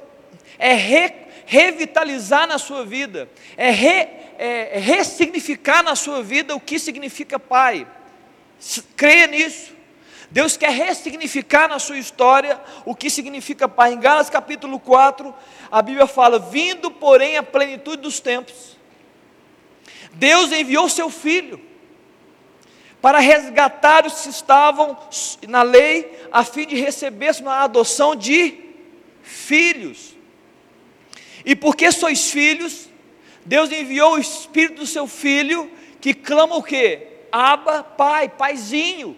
[0.57, 1.13] é re,
[1.45, 4.07] revitalizar na sua vida, é, re,
[4.39, 7.85] é ressignificar na sua vida o que significa pai.
[8.95, 9.73] Creia nisso.
[10.29, 13.91] Deus quer ressignificar na sua história o que significa pai.
[13.91, 15.35] Em Gálatas capítulo 4,
[15.69, 18.77] a Bíblia fala: Vindo, porém, a plenitude dos tempos,
[20.13, 21.70] Deus enviou seu filho
[23.01, 24.97] para resgatar os que estavam
[25.47, 28.57] na lei, a fim de receber uma adoção de
[29.23, 30.15] filhos.
[31.43, 32.89] E porque sois filhos,
[33.45, 37.07] Deus enviou o Espírito do seu Filho, que clama o quê?
[37.31, 39.17] Aba, Pai, Paizinho.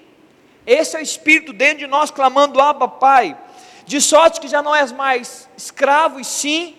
[0.65, 3.37] Esse é o Espírito dentro de nós clamando Aba, Pai.
[3.85, 6.75] De sorte que já não és mais escravo, e sim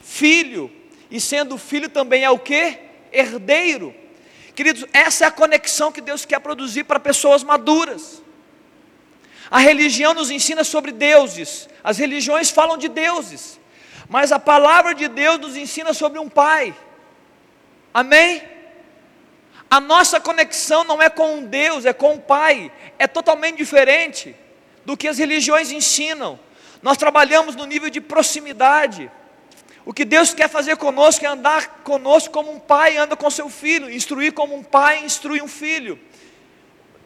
[0.00, 0.70] filho.
[1.10, 2.78] E sendo filho também é o que?
[3.10, 3.94] Herdeiro.
[4.56, 8.22] Queridos, essa é a conexão que Deus quer produzir para pessoas maduras.
[9.50, 13.60] A religião nos ensina sobre deuses, as religiões falam de deuses,
[14.08, 16.74] mas a palavra de Deus nos ensina sobre um Pai.
[17.92, 18.42] Amém?
[19.70, 24.34] A nossa conexão não é com um Deus, é com um Pai, é totalmente diferente
[24.86, 26.40] do que as religiões ensinam.
[26.80, 29.10] Nós trabalhamos no nível de proximidade.
[29.86, 33.48] O que Deus quer fazer conosco é andar conosco como um pai anda com seu
[33.48, 35.96] filho, instruir como um pai instrui um filho,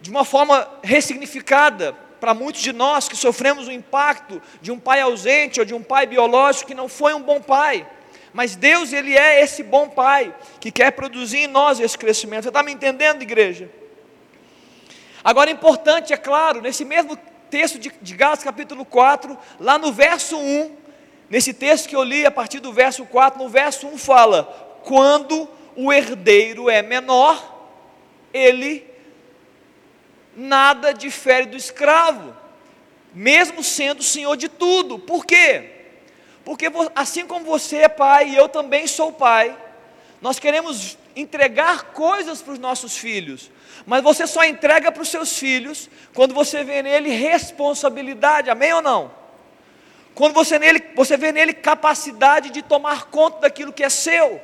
[0.01, 5.03] de uma forma ressignificada para muitos de nós que sofremos o impacto de um pai
[5.03, 7.87] ausente ou de um pai biológico que não foi um bom pai.
[8.33, 12.45] Mas Deus, Ele é esse bom pai que quer produzir em nós esse crescimento.
[12.45, 13.71] Você está me entendendo, igreja?
[15.23, 17.15] Agora, importante, é claro, nesse mesmo
[17.51, 20.80] texto de, de Gálatas capítulo 4, lá no verso 1,
[21.31, 24.43] Nesse texto que eu li, a partir do verso 4, no verso 1 fala:
[24.83, 27.69] quando o herdeiro é menor,
[28.35, 28.85] ele
[30.37, 32.37] nada difere do escravo,
[33.15, 34.99] mesmo sendo senhor de tudo.
[34.99, 35.71] Por quê?
[36.45, 36.67] Porque
[36.97, 39.57] assim como você é pai e eu também sou pai,
[40.21, 43.51] nós queremos entregar coisas para os nossos filhos,
[43.87, 48.83] mas você só entrega para os seus filhos quando você vê nele responsabilidade, amém ou
[48.83, 49.20] não?
[50.15, 54.41] Quando você, nele, você vê nele capacidade de tomar conta daquilo que é seu.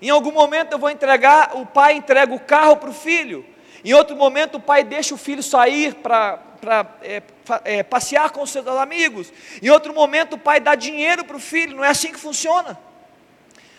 [0.00, 3.44] Em algum momento eu vou entregar, o pai entrega o carro para o filho.
[3.84, 6.40] Em outro momento o pai deixa o filho sair para
[7.02, 7.22] é,
[7.64, 9.32] é, passear com seus amigos.
[9.62, 11.76] Em outro momento, o pai dá dinheiro para o filho.
[11.76, 12.78] Não é assim que funciona.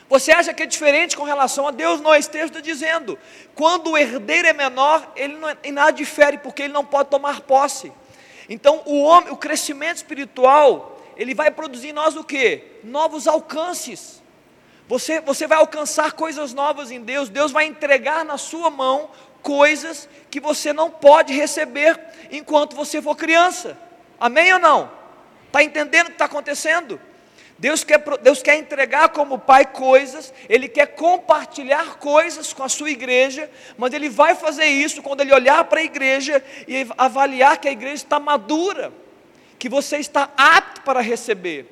[0.10, 2.00] Você acha que é diferente com relação a Deus?
[2.00, 3.20] Não, esse texto está dizendo:
[3.54, 7.42] quando o herdeiro é menor, ele não, em nada difere, porque ele não pode tomar
[7.42, 7.92] posse.
[8.50, 12.64] Então, o homem, o crescimento espiritual, ele vai produzir em nós o que?
[12.84, 14.22] Novos alcances.
[14.88, 19.10] Você, você vai alcançar coisas novas em Deus, Deus vai entregar na sua mão
[19.42, 22.00] coisas que você não pode receber
[22.32, 23.78] enquanto você for criança.
[24.20, 24.90] Amém ou não?
[25.48, 27.00] Está entendendo o que está acontecendo?
[27.60, 32.92] Deus quer, Deus quer entregar como Pai coisas, Ele quer compartilhar coisas com a sua
[32.92, 37.68] igreja, mas Ele vai fazer isso quando Ele olhar para a igreja e avaliar que
[37.68, 38.94] a igreja está madura,
[39.58, 41.66] que você está apto para receber.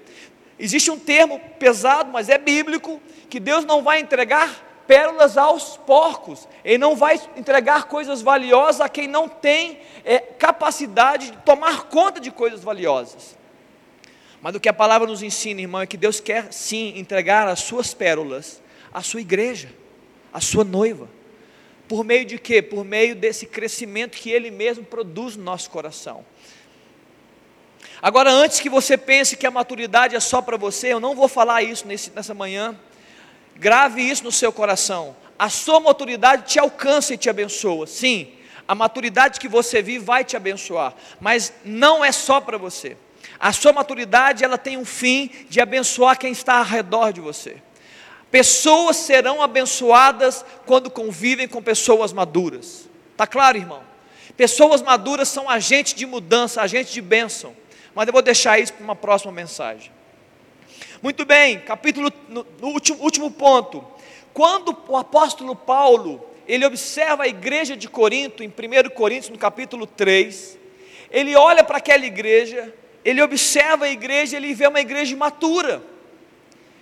[0.57, 6.47] Existe um termo pesado, mas é bíblico, que Deus não vai entregar pérolas aos porcos,
[6.63, 12.19] Ele não vai entregar coisas valiosas a quem não tem é, capacidade de tomar conta
[12.19, 13.35] de coisas valiosas.
[14.41, 17.59] Mas o que a palavra nos ensina, irmão, é que Deus quer sim entregar as
[17.59, 18.61] suas pérolas
[18.93, 19.69] à sua igreja,
[20.33, 21.09] à sua noiva.
[21.87, 22.61] Por meio de quê?
[22.61, 26.25] Por meio desse crescimento que Ele mesmo produz no nosso coração.
[28.01, 31.27] Agora, antes que você pense que a maturidade é só para você, eu não vou
[31.27, 32.77] falar isso nesse, nessa manhã.
[33.55, 35.15] Grave isso no seu coração.
[35.37, 37.87] A sua maturidade te alcança e te abençoa.
[37.87, 38.31] Sim,
[38.67, 42.97] a maturidade que você vive vai te abençoar, mas não é só para você.
[43.39, 47.57] A sua maturidade, ela tem um fim de abençoar quem está ao redor de você.
[48.31, 52.89] Pessoas serão abençoadas quando convivem com pessoas maduras.
[53.15, 53.81] Tá claro, irmão?
[54.35, 57.55] Pessoas maduras são agentes de mudança, agentes de bênção.
[57.93, 59.91] Mas eu vou deixar isso para uma próxima mensagem.
[61.01, 63.85] Muito bem, capítulo no, no último, último ponto.
[64.33, 69.87] Quando o apóstolo Paulo, ele observa a igreja de Corinto, em 1 Coríntios, no capítulo
[69.87, 70.57] 3,
[71.09, 72.73] ele olha para aquela igreja
[73.05, 75.81] ele observa a igreja, ele vê uma igreja matura.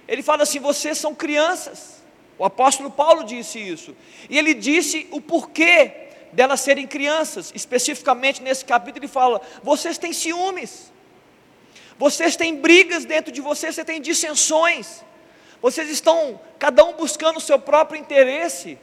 [0.07, 2.01] Ele fala assim: vocês são crianças.
[2.39, 3.93] O apóstolo Paulo disse isso.
[4.29, 5.91] E ele disse o porquê
[6.31, 7.51] delas serem crianças.
[7.53, 10.91] Especificamente nesse capítulo, ele fala: vocês têm ciúmes.
[11.99, 15.03] Vocês têm brigas dentro de vocês, você tem dissensões.
[15.61, 18.77] Vocês estão, cada um buscando o seu próprio interesse.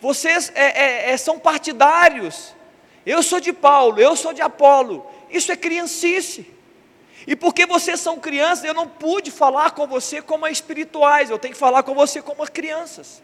[0.00, 2.54] Vocês é, é, é, são partidários.
[3.04, 5.06] Eu sou de Paulo, eu sou de Apolo.
[5.32, 6.46] Isso é criancice.
[7.26, 11.54] E porque vocês são crianças, eu não pude falar com você como espirituais, eu tenho
[11.54, 13.22] que falar com você como crianças.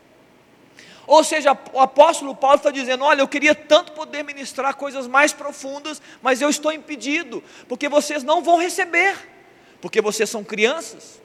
[1.06, 5.32] Ou seja, o apóstolo Paulo está dizendo: Olha, eu queria tanto poder ministrar coisas mais
[5.32, 9.16] profundas, mas eu estou impedido, porque vocês não vão receber,
[9.80, 11.20] porque vocês são crianças.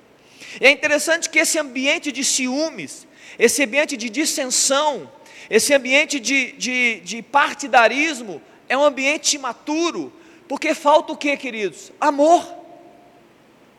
[0.59, 3.05] E é interessante que esse ambiente de ciúmes,
[3.37, 5.11] esse ambiente de dissensão,
[5.49, 10.13] esse ambiente de, de, de partidarismo, é um ambiente imaturo,
[10.47, 11.91] porque falta o que, queridos?
[11.99, 12.45] Amor.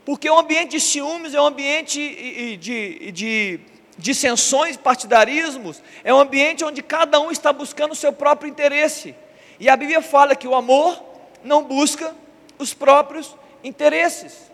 [0.05, 3.61] Porque o ambiente de ciúmes é um ambiente de, de, de
[3.97, 9.15] dissensões, partidarismos, é um ambiente onde cada um está buscando o seu próprio interesse.
[9.59, 11.03] E a Bíblia fala que o amor
[11.43, 12.15] não busca
[12.59, 14.51] os próprios interesses.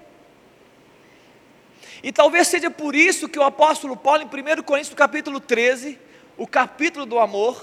[2.02, 5.98] E talvez seja por isso que o apóstolo Paulo, em 1 Coríntios, capítulo 13,
[6.36, 7.62] o capítulo do amor,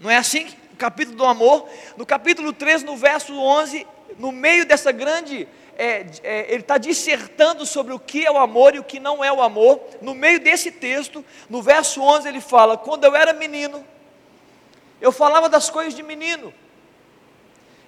[0.00, 0.48] não é assim?
[0.76, 3.86] Capítulo do amor, no capítulo 3, no verso 11,
[4.18, 8.74] no meio dessa grande, é, é, ele está dissertando sobre o que é o amor
[8.74, 9.80] e o que não é o amor.
[10.00, 13.84] No meio desse texto, no verso 11, ele fala: Quando eu era menino,
[15.00, 16.52] eu falava das coisas de menino,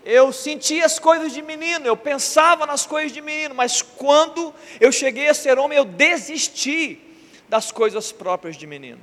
[0.04, 4.92] eu sentia as coisas de menino, eu pensava nas coisas de menino, mas quando eu
[4.92, 7.00] cheguei a ser homem, eu desisti
[7.48, 9.00] das coisas próprias de menino.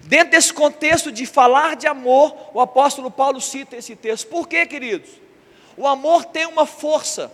[0.00, 4.26] Dentro desse contexto de falar de amor, o apóstolo Paulo cita esse texto.
[4.28, 5.10] Por quê, queridos?
[5.76, 7.30] O amor tem uma força,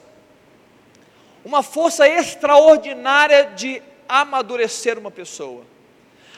[1.44, 5.62] uma força extraordinária de amadurecer uma pessoa.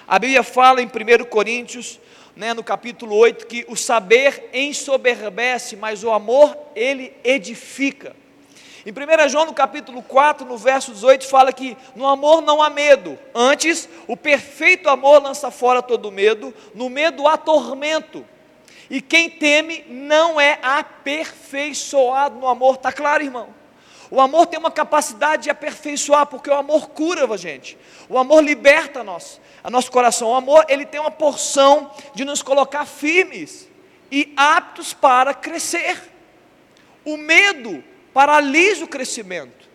[0.07, 1.99] A Bíblia fala em 1 Coríntios,
[2.37, 8.15] né, no capítulo 8, que o saber ensoberbece, mas o amor ele edifica.
[8.87, 12.70] Em 1 João, no capítulo 4, no verso 18, fala que no amor não há
[12.70, 13.18] medo.
[13.35, 16.55] Antes, o perfeito amor lança fora todo medo.
[16.72, 18.25] No medo há tormento.
[18.88, 22.77] E quem teme não é aperfeiçoado no amor.
[22.77, 23.48] Está claro, irmão?
[24.08, 27.77] O amor tem uma capacidade de aperfeiçoar, porque o amor cura a gente.
[28.08, 30.29] O amor liberta nós, a nosso coração.
[30.29, 33.69] O amor, ele tem uma porção de nos colocar firmes
[34.13, 36.00] e aptos para crescer.
[37.04, 37.83] O medo
[38.17, 39.69] paralisa o crescimento.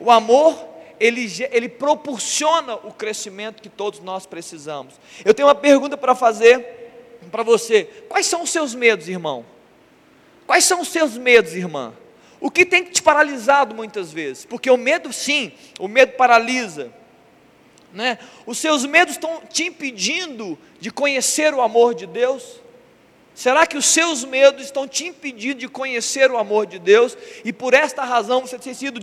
[0.00, 0.56] O amor,
[0.98, 4.94] ele, ele proporciona o crescimento que todos nós precisamos.
[5.22, 9.44] Eu tenho uma pergunta para fazer para você: quais são os seus medos, irmão?
[10.46, 11.92] Quais são os seus medos, irmã?
[12.40, 14.46] O que tem te paralisado muitas vezes?
[14.46, 16.90] Porque o medo, sim, o medo paralisa.
[17.92, 18.18] Né?
[18.46, 22.58] Os seus medos estão te impedindo de conhecer o amor de Deus?
[23.34, 27.52] Será que os seus medos estão te impedindo de conhecer o amor de Deus e
[27.52, 29.00] por esta razão você tem sido,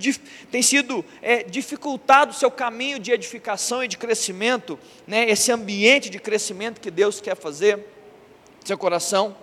[0.52, 4.78] tem sido é, dificultado o seu caminho de edificação e de crescimento,
[5.08, 9.36] né, esse ambiente de crescimento que Deus quer fazer no seu coração?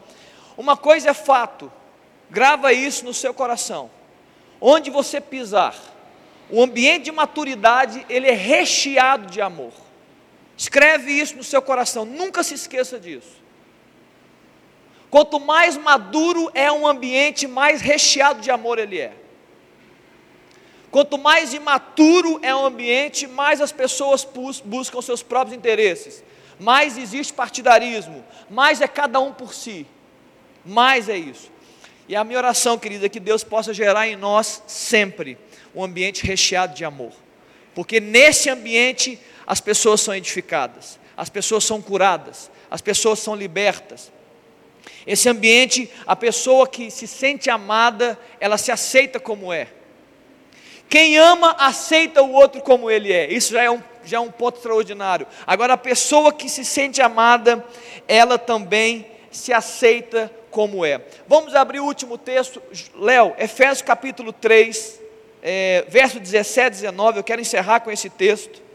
[0.56, 1.70] Uma coisa é fato,
[2.30, 3.90] grava isso no seu coração,
[4.60, 5.76] onde você pisar,
[6.48, 9.72] o ambiente de maturidade ele é recheado de amor.
[10.56, 13.45] Escreve isso no seu coração, nunca se esqueça disso.
[15.10, 19.12] Quanto mais maduro é um ambiente, mais recheado de amor ele é.
[20.90, 24.26] Quanto mais imaturo é um ambiente, mais as pessoas
[24.64, 26.24] buscam seus próprios interesses,
[26.58, 29.86] mais existe partidarismo, mais é cada um por si,
[30.64, 31.50] mais é isso.
[32.08, 35.36] E a minha oração, querida, é que Deus possa gerar em nós sempre
[35.74, 37.12] um ambiente recheado de amor,
[37.74, 44.10] porque nesse ambiente as pessoas são edificadas, as pessoas são curadas, as pessoas são libertas,
[45.06, 49.68] esse ambiente, a pessoa que se sente amada, ela se aceita como é.
[50.88, 53.32] Quem ama, aceita o outro como ele é.
[53.32, 55.26] Isso já é um, já é um ponto extraordinário.
[55.46, 57.64] Agora, a pessoa que se sente amada,
[58.06, 61.00] ela também se aceita como é.
[61.26, 62.62] Vamos abrir o último texto,
[62.98, 65.00] Léo, Efésios capítulo 3,
[65.42, 67.18] é, verso 17 e 19.
[67.18, 68.65] Eu quero encerrar com esse texto.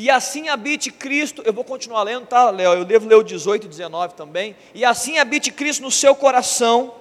[0.00, 2.72] E assim habite Cristo, eu vou continuar lendo, tá, Léo?
[2.72, 4.56] Eu devo ler o 18 e 19 também.
[4.74, 6.94] E assim habite Cristo no seu coração,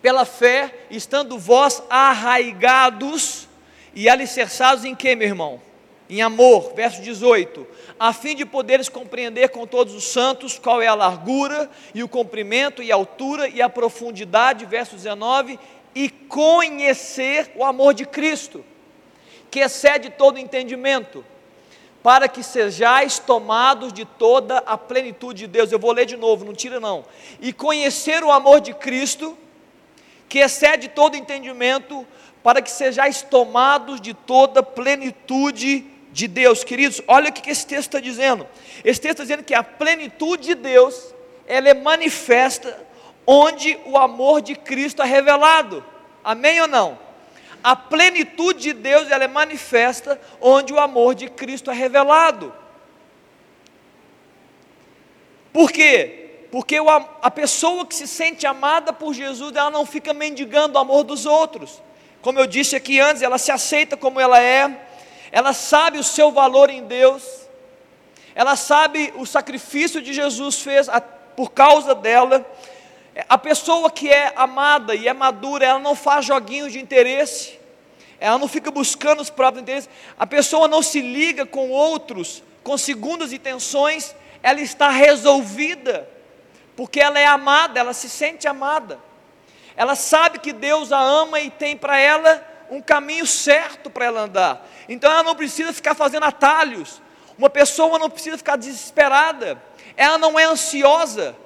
[0.00, 3.48] pela fé, estando vós arraigados
[3.92, 5.60] e alicerçados em que, meu irmão?
[6.08, 7.66] Em amor, verso 18,
[7.98, 12.08] a fim de poderes compreender com todos os santos qual é a largura e o
[12.08, 15.58] comprimento e a altura e a profundidade, verso 19,
[15.96, 18.64] e conhecer o amor de Cristo,
[19.50, 21.24] que excede todo entendimento
[22.06, 25.72] para que sejais tomados de toda a plenitude de Deus.
[25.72, 27.04] Eu vou ler de novo, não tira não.
[27.40, 29.36] E conhecer o amor de Cristo,
[30.28, 32.06] que excede todo entendimento,
[32.44, 36.62] para que sejais tomados de toda a plenitude de Deus.
[36.62, 38.46] Queridos, olha o que esse texto está dizendo.
[38.84, 41.12] Esse texto está dizendo que a plenitude de Deus,
[41.44, 42.86] ela é manifesta
[43.26, 45.84] onde o amor de Cristo é revelado.
[46.22, 47.05] Amém ou não?
[47.66, 52.54] A plenitude de Deus ela é manifesta onde o amor de Cristo é revelado.
[55.52, 56.46] Por quê?
[56.52, 56.76] Porque
[57.20, 61.26] a pessoa que se sente amada por Jesus, ela não fica mendigando o amor dos
[61.26, 61.82] outros.
[62.22, 64.86] Como eu disse aqui antes, ela se aceita como ela é,
[65.32, 67.48] ela sabe o seu valor em Deus,
[68.32, 70.86] ela sabe o sacrifício de Jesus fez
[71.34, 72.46] por causa dela,
[73.28, 77.58] a pessoa que é amada e é madura, ela não faz joguinhos de interesse,
[78.20, 82.76] ela não fica buscando os próprios interesses, a pessoa não se liga com outros com
[82.76, 84.12] segundas intenções,
[84.42, 86.08] ela está resolvida,
[86.74, 88.98] porque ela é amada, ela se sente amada,
[89.76, 94.22] ela sabe que Deus a ama e tem para ela um caminho certo para ela
[94.22, 97.00] andar, então ela não precisa ficar fazendo atalhos,
[97.38, 99.62] uma pessoa não precisa ficar desesperada,
[99.96, 101.36] ela não é ansiosa,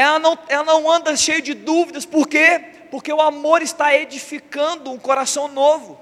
[0.00, 2.64] ela não, ela não anda cheia de dúvidas, por quê?
[2.90, 6.00] Porque o amor está edificando um coração novo.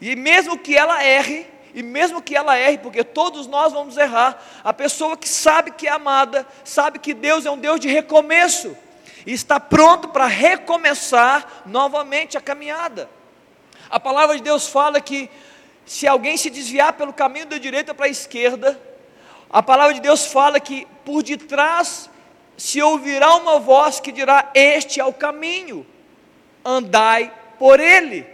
[0.00, 4.42] E mesmo que ela erre, e mesmo que ela erre, porque todos nós vamos errar,
[4.62, 8.76] a pessoa que sabe que é amada, sabe que Deus é um Deus de recomeço,
[9.26, 13.08] e está pronto para recomeçar novamente a caminhada.
[13.90, 15.30] A palavra de Deus fala que
[15.86, 18.80] se alguém se desviar pelo caminho da direita para a esquerda,
[19.48, 22.10] a palavra de Deus fala que por detrás
[22.58, 25.86] se ouvirá uma voz que dirá: Este é o caminho,
[26.64, 28.26] andai por ele.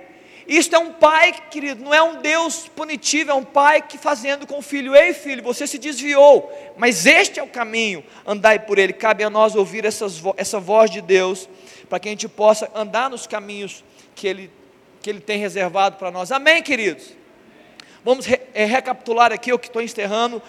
[0.49, 4.47] Isto é um pai, querido, não é um Deus punitivo, é um pai que fazendo
[4.47, 8.79] com o filho: Ei, filho, você se desviou, mas este é o caminho, andai por
[8.79, 8.95] ele.
[8.95, 11.47] Cabe a nós ouvir essas, essa voz de Deus,
[11.91, 14.51] para que a gente possa andar nos caminhos que ele,
[15.03, 16.33] que ele tem reservado para nós.
[16.33, 17.13] Amém, queridos?
[18.03, 20.43] Vamos re, é, recapitular aqui o que estou encerrando.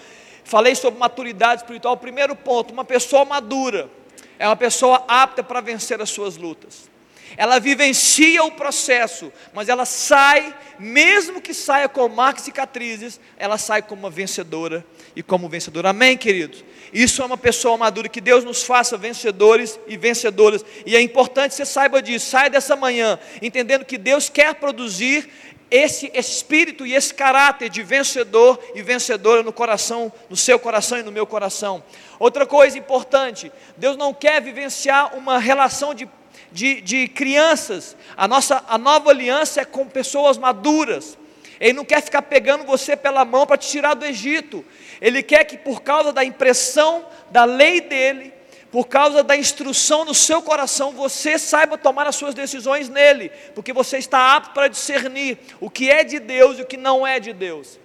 [0.46, 1.96] Falei sobre maturidade espiritual.
[1.96, 3.90] Primeiro ponto: uma pessoa madura
[4.38, 6.88] é uma pessoa apta para vencer as suas lutas.
[7.36, 13.58] Ela vivencia o processo, mas ela sai, mesmo que saia com marcas e cicatrizes, ela
[13.58, 14.86] sai como uma vencedora
[15.16, 15.90] e como vencedora.
[15.90, 16.64] Amém, queridos?
[16.92, 20.64] Isso é uma pessoa madura, que Deus nos faça vencedores e vencedoras.
[20.86, 22.30] E é importante que você saiba disso.
[22.30, 25.28] Saia dessa manhã entendendo que Deus quer produzir
[25.70, 31.02] esse espírito e esse caráter de vencedor e vencedora no coração, no seu coração e
[31.02, 31.82] no meu coração.
[32.18, 36.08] Outra coisa importante, Deus não quer vivenciar uma relação de,
[36.52, 37.96] de, de crianças.
[38.16, 41.18] A nossa a nova aliança é com pessoas maduras.
[41.58, 44.64] Ele não quer ficar pegando você pela mão para te tirar do Egito.
[45.00, 48.32] Ele quer que por causa da impressão da lei dele,
[48.76, 53.72] por causa da instrução no seu coração, você saiba tomar as suas decisões nele, porque
[53.72, 57.18] você está apto para discernir o que é de Deus e o que não é
[57.18, 57.78] de Deus.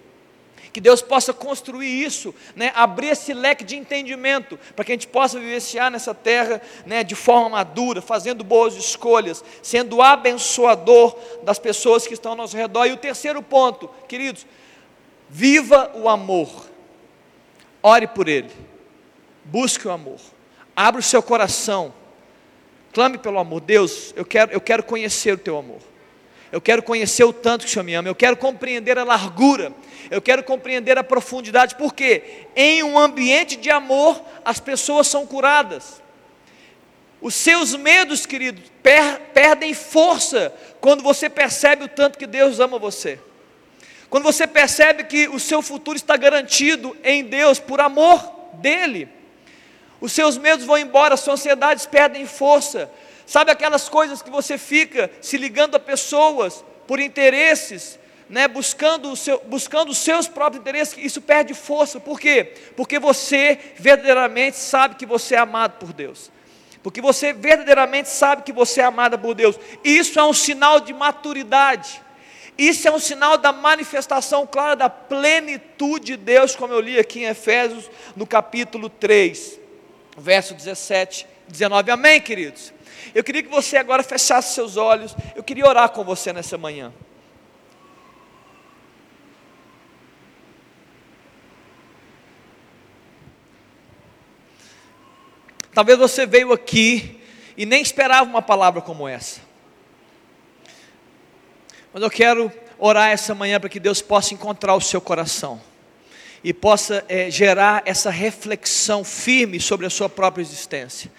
[0.70, 5.06] Que Deus possa construir isso, né, abrir esse leque de entendimento, para que a gente
[5.06, 12.06] possa vivenciar nessa terra né, de forma madura, fazendo boas escolhas, sendo abençoador das pessoas
[12.06, 12.84] que estão ao nosso redor.
[12.84, 14.44] E o terceiro ponto, queridos,
[15.26, 16.50] viva o amor,
[17.82, 18.50] ore por ele,
[19.46, 20.31] busque o amor.
[20.74, 21.92] Abra o seu coração.
[22.92, 23.60] Clame pelo amor.
[23.60, 25.80] Deus, eu quero, eu quero conhecer o teu amor.
[26.50, 28.08] Eu quero conhecer o tanto que o Senhor me ama.
[28.08, 29.72] Eu quero compreender a largura.
[30.10, 31.74] Eu quero compreender a profundidade.
[31.76, 36.02] Porque em um ambiente de amor, as pessoas são curadas.
[37.20, 42.78] Os seus medos, querido, per, perdem força quando você percebe o tanto que Deus ama
[42.78, 43.18] você.
[44.10, 48.20] Quando você percebe que o seu futuro está garantido em Deus por amor
[48.54, 49.08] dEle
[50.02, 52.90] os seus medos vão embora, as suas ansiedades perdem força.
[53.24, 59.40] Sabe aquelas coisas que você fica se ligando a pessoas por interesses, né, buscando, seu,
[59.46, 62.00] buscando os seus próprios interesses, isso perde força.
[62.00, 62.52] Por quê?
[62.76, 66.32] Porque você verdadeiramente sabe que você é amado por Deus.
[66.82, 69.56] Porque você verdadeiramente sabe que você é amada por Deus.
[69.84, 72.02] Isso é um sinal de maturidade.
[72.58, 77.20] Isso é um sinal da manifestação clara da plenitude de Deus, como eu li aqui
[77.20, 79.61] em Efésios, no capítulo 3
[80.16, 81.90] verso 17, 19.
[81.90, 82.72] Amém, queridos?
[83.14, 85.14] Eu queria que você agora fechasse seus olhos.
[85.34, 86.92] Eu queria orar com você nessa manhã.
[95.74, 97.20] Talvez você veio aqui
[97.56, 99.40] e nem esperava uma palavra como essa.
[101.92, 105.71] Mas eu quero orar essa manhã para que Deus possa encontrar o seu coração
[106.44, 111.10] e possa é, gerar essa reflexão firme sobre a sua própria existência.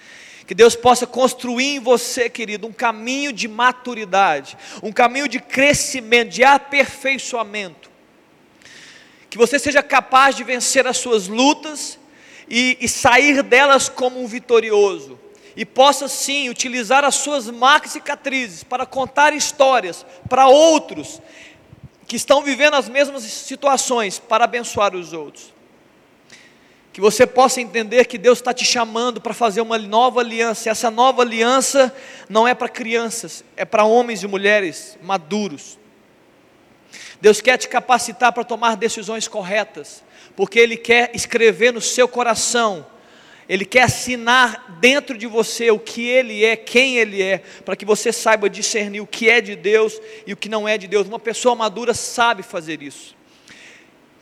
[0.45, 6.31] Que Deus possa construir em você, querido, um caminho de maturidade, um caminho de crescimento,
[6.31, 7.89] de aperfeiçoamento.
[9.29, 11.97] Que você seja capaz de vencer as suas lutas
[12.49, 15.17] e, e sair delas como um vitorioso.
[15.55, 21.21] E possa sim utilizar as suas marcas e cicatrizes para contar histórias para outros
[22.07, 25.53] que estão vivendo as mesmas situações para abençoar os outros.
[26.91, 30.69] Que você possa entender que Deus está te chamando para fazer uma nova aliança.
[30.69, 31.93] Essa nova aliança
[32.29, 35.79] não é para crianças, é para homens e mulheres maduros.
[37.19, 40.03] Deus quer te capacitar para tomar decisões corretas,
[40.35, 42.85] porque Ele quer escrever no seu coração
[43.47, 47.85] ele quer assinar dentro de você o que Ele é, quem Ele é, para que
[47.85, 51.07] você saiba discernir o que é de Deus e o que não é de Deus.
[51.07, 53.15] Uma pessoa madura sabe fazer isso.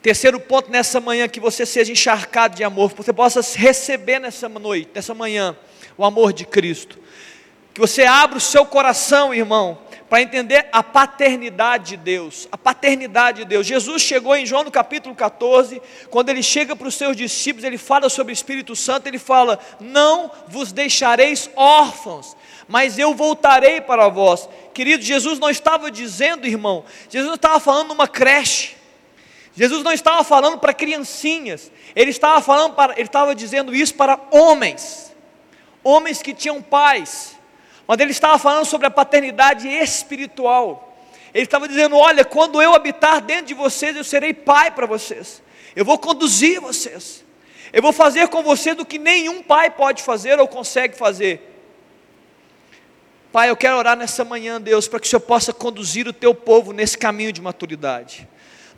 [0.02, 4.50] Terceiro ponto nessa manhã, que você seja encharcado de amor, que você possa receber nessa
[4.50, 5.56] noite, nessa manhã,
[5.96, 6.98] o amor de Cristo.
[7.72, 9.78] Que você abra o seu coração, irmão,
[10.12, 13.66] para entender a paternidade de Deus, a paternidade de Deus.
[13.66, 17.78] Jesus chegou em João no capítulo 14, quando ele chega para os seus discípulos, ele
[17.78, 22.36] fala sobre o Espírito Santo, ele fala: Não vos deixareis órfãos,
[22.68, 24.50] mas eu voltarei para vós.
[24.74, 28.76] Querido, Jesus não estava dizendo, irmão, Jesus não estava falando numa creche.
[29.56, 34.20] Jesus não estava falando para criancinhas, ele estava falando para, ele estava dizendo isso para
[34.30, 35.16] homens,
[35.82, 37.40] homens que tinham pais,
[37.88, 40.96] mas ele estava falando sobre a paternidade espiritual.
[41.34, 45.42] Ele estava dizendo: Olha, quando eu habitar dentro de vocês, eu serei pai para vocês.
[45.76, 47.24] Eu vou conduzir vocês.
[47.74, 51.50] Eu vou fazer com vocês o que nenhum pai pode fazer ou consegue fazer.
[53.32, 56.36] Pai, eu quero orar nessa manhã, Deus, para que o Senhor possa conduzir o teu
[56.36, 58.28] povo nesse caminho de maturidade.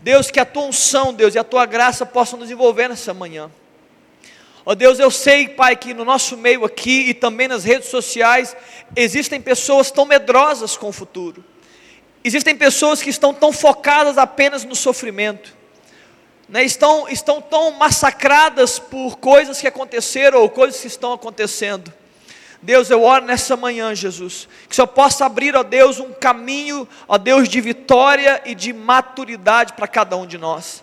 [0.03, 3.49] Deus, que a tua unção, Deus, e a tua graça possam nos envolver nessa manhã.
[4.66, 7.89] Ó oh Deus, eu sei, Pai, que no nosso meio aqui e também nas redes
[7.89, 8.55] sociais
[8.95, 11.43] existem pessoas tão medrosas com o futuro.
[12.24, 15.53] Existem pessoas que estão tão focadas apenas no sofrimento.
[16.47, 21.91] Né, estão, estão tão massacradas por coisas que aconteceram ou coisas que estão acontecendo.
[22.61, 27.18] Deus, eu oro nessa manhã, Jesus, que Senhor possa abrir, ó Deus, um caminho, ó
[27.18, 30.82] Deus, de vitória e de maturidade para cada um de nós.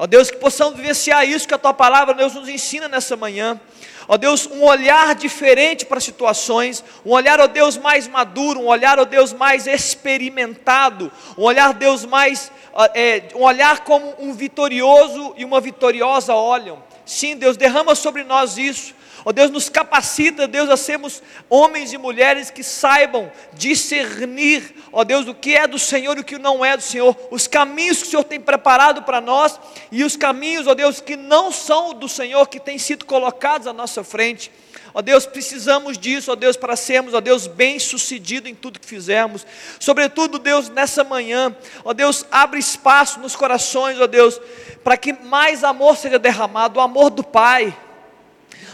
[0.00, 3.60] Ó Deus, que possamos vivenciar isso que a tua palavra, Deus, nos ensina nessa manhã.
[4.08, 8.98] Ó Deus, um olhar diferente para situações, um olhar, ó Deus, mais maduro, um olhar,
[8.98, 12.50] ó Deus, mais experimentado, um olhar, Deus, mais,
[12.94, 16.82] é, um olhar como um vitorioso e uma vitoriosa olham.
[17.04, 18.94] Sim, Deus, derrama sobre nós isso.
[19.24, 25.26] Ó Deus, nos capacita, Deus, a sermos homens e mulheres que saibam discernir, ó Deus,
[25.26, 28.08] o que é do Senhor e o que não é do Senhor, os caminhos que
[28.08, 29.60] o Senhor tem preparado para nós
[29.92, 33.72] e os caminhos, ó Deus, que não são do Senhor, que têm sido colocados à
[33.72, 34.50] nossa frente.
[34.92, 39.46] Ó Deus, precisamos disso, ó Deus, para sermos, ó Deus, bem-sucedido em tudo que fizermos.
[39.78, 41.54] Sobretudo, Deus, nessa manhã,
[41.84, 44.40] ó Deus, abre espaço nos corações, ó Deus,
[44.82, 47.76] para que mais amor seja derramado, o amor do Pai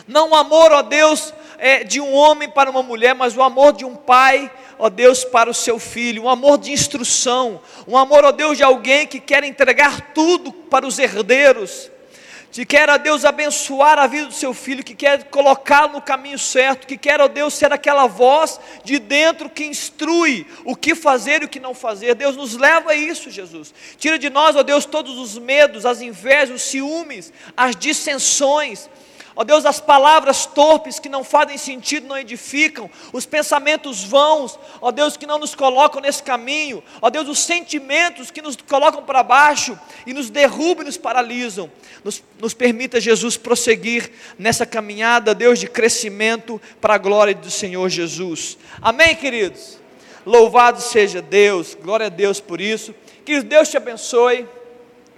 [0.06, 3.72] não o amor, ó Deus, é, de um homem para uma mulher, mas o amor
[3.72, 8.24] de um pai, ó Deus, para o seu filho, um amor de instrução, um amor,
[8.24, 11.90] ó Deus, de alguém que quer entregar tudo para os herdeiros,
[12.52, 16.38] que quer, ó Deus, abençoar a vida do seu filho, que quer colocá-lo no caminho
[16.38, 21.42] certo, que quer, ó Deus, ser aquela voz de dentro que instrui o que fazer
[21.42, 22.14] e o que não fazer.
[22.14, 23.74] Deus nos leva a isso, Jesus.
[23.98, 28.88] Tira de nós, ó Deus, todos os medos, as invejas, os ciúmes, as dissensões
[29.38, 34.90] Ó Deus, as palavras torpes que não fazem sentido, não edificam, os pensamentos vãos, ó
[34.90, 39.22] Deus, que não nos colocam nesse caminho, ó Deus, os sentimentos que nos colocam para
[39.22, 41.70] baixo e nos derrubam e nos paralisam.
[42.02, 47.90] Nos, nos permita, Jesus, prosseguir nessa caminhada, Deus, de crescimento para a glória do Senhor
[47.90, 48.56] Jesus.
[48.80, 49.78] Amém, queridos?
[50.24, 52.94] Louvado seja Deus, glória a Deus por isso.
[53.22, 54.48] Que Deus te abençoe,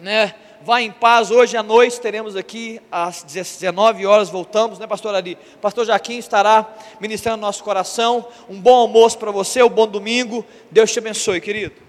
[0.00, 0.34] né?
[0.62, 1.30] Vá em paz.
[1.30, 5.38] Hoje à noite teremos aqui às 19 horas, voltamos, né, pastor Ari?
[5.60, 6.66] Pastor Jaquim estará
[7.00, 8.26] ministrando no nosso coração.
[8.48, 10.44] Um bom almoço para você, um bom domingo.
[10.70, 11.87] Deus te abençoe, querido.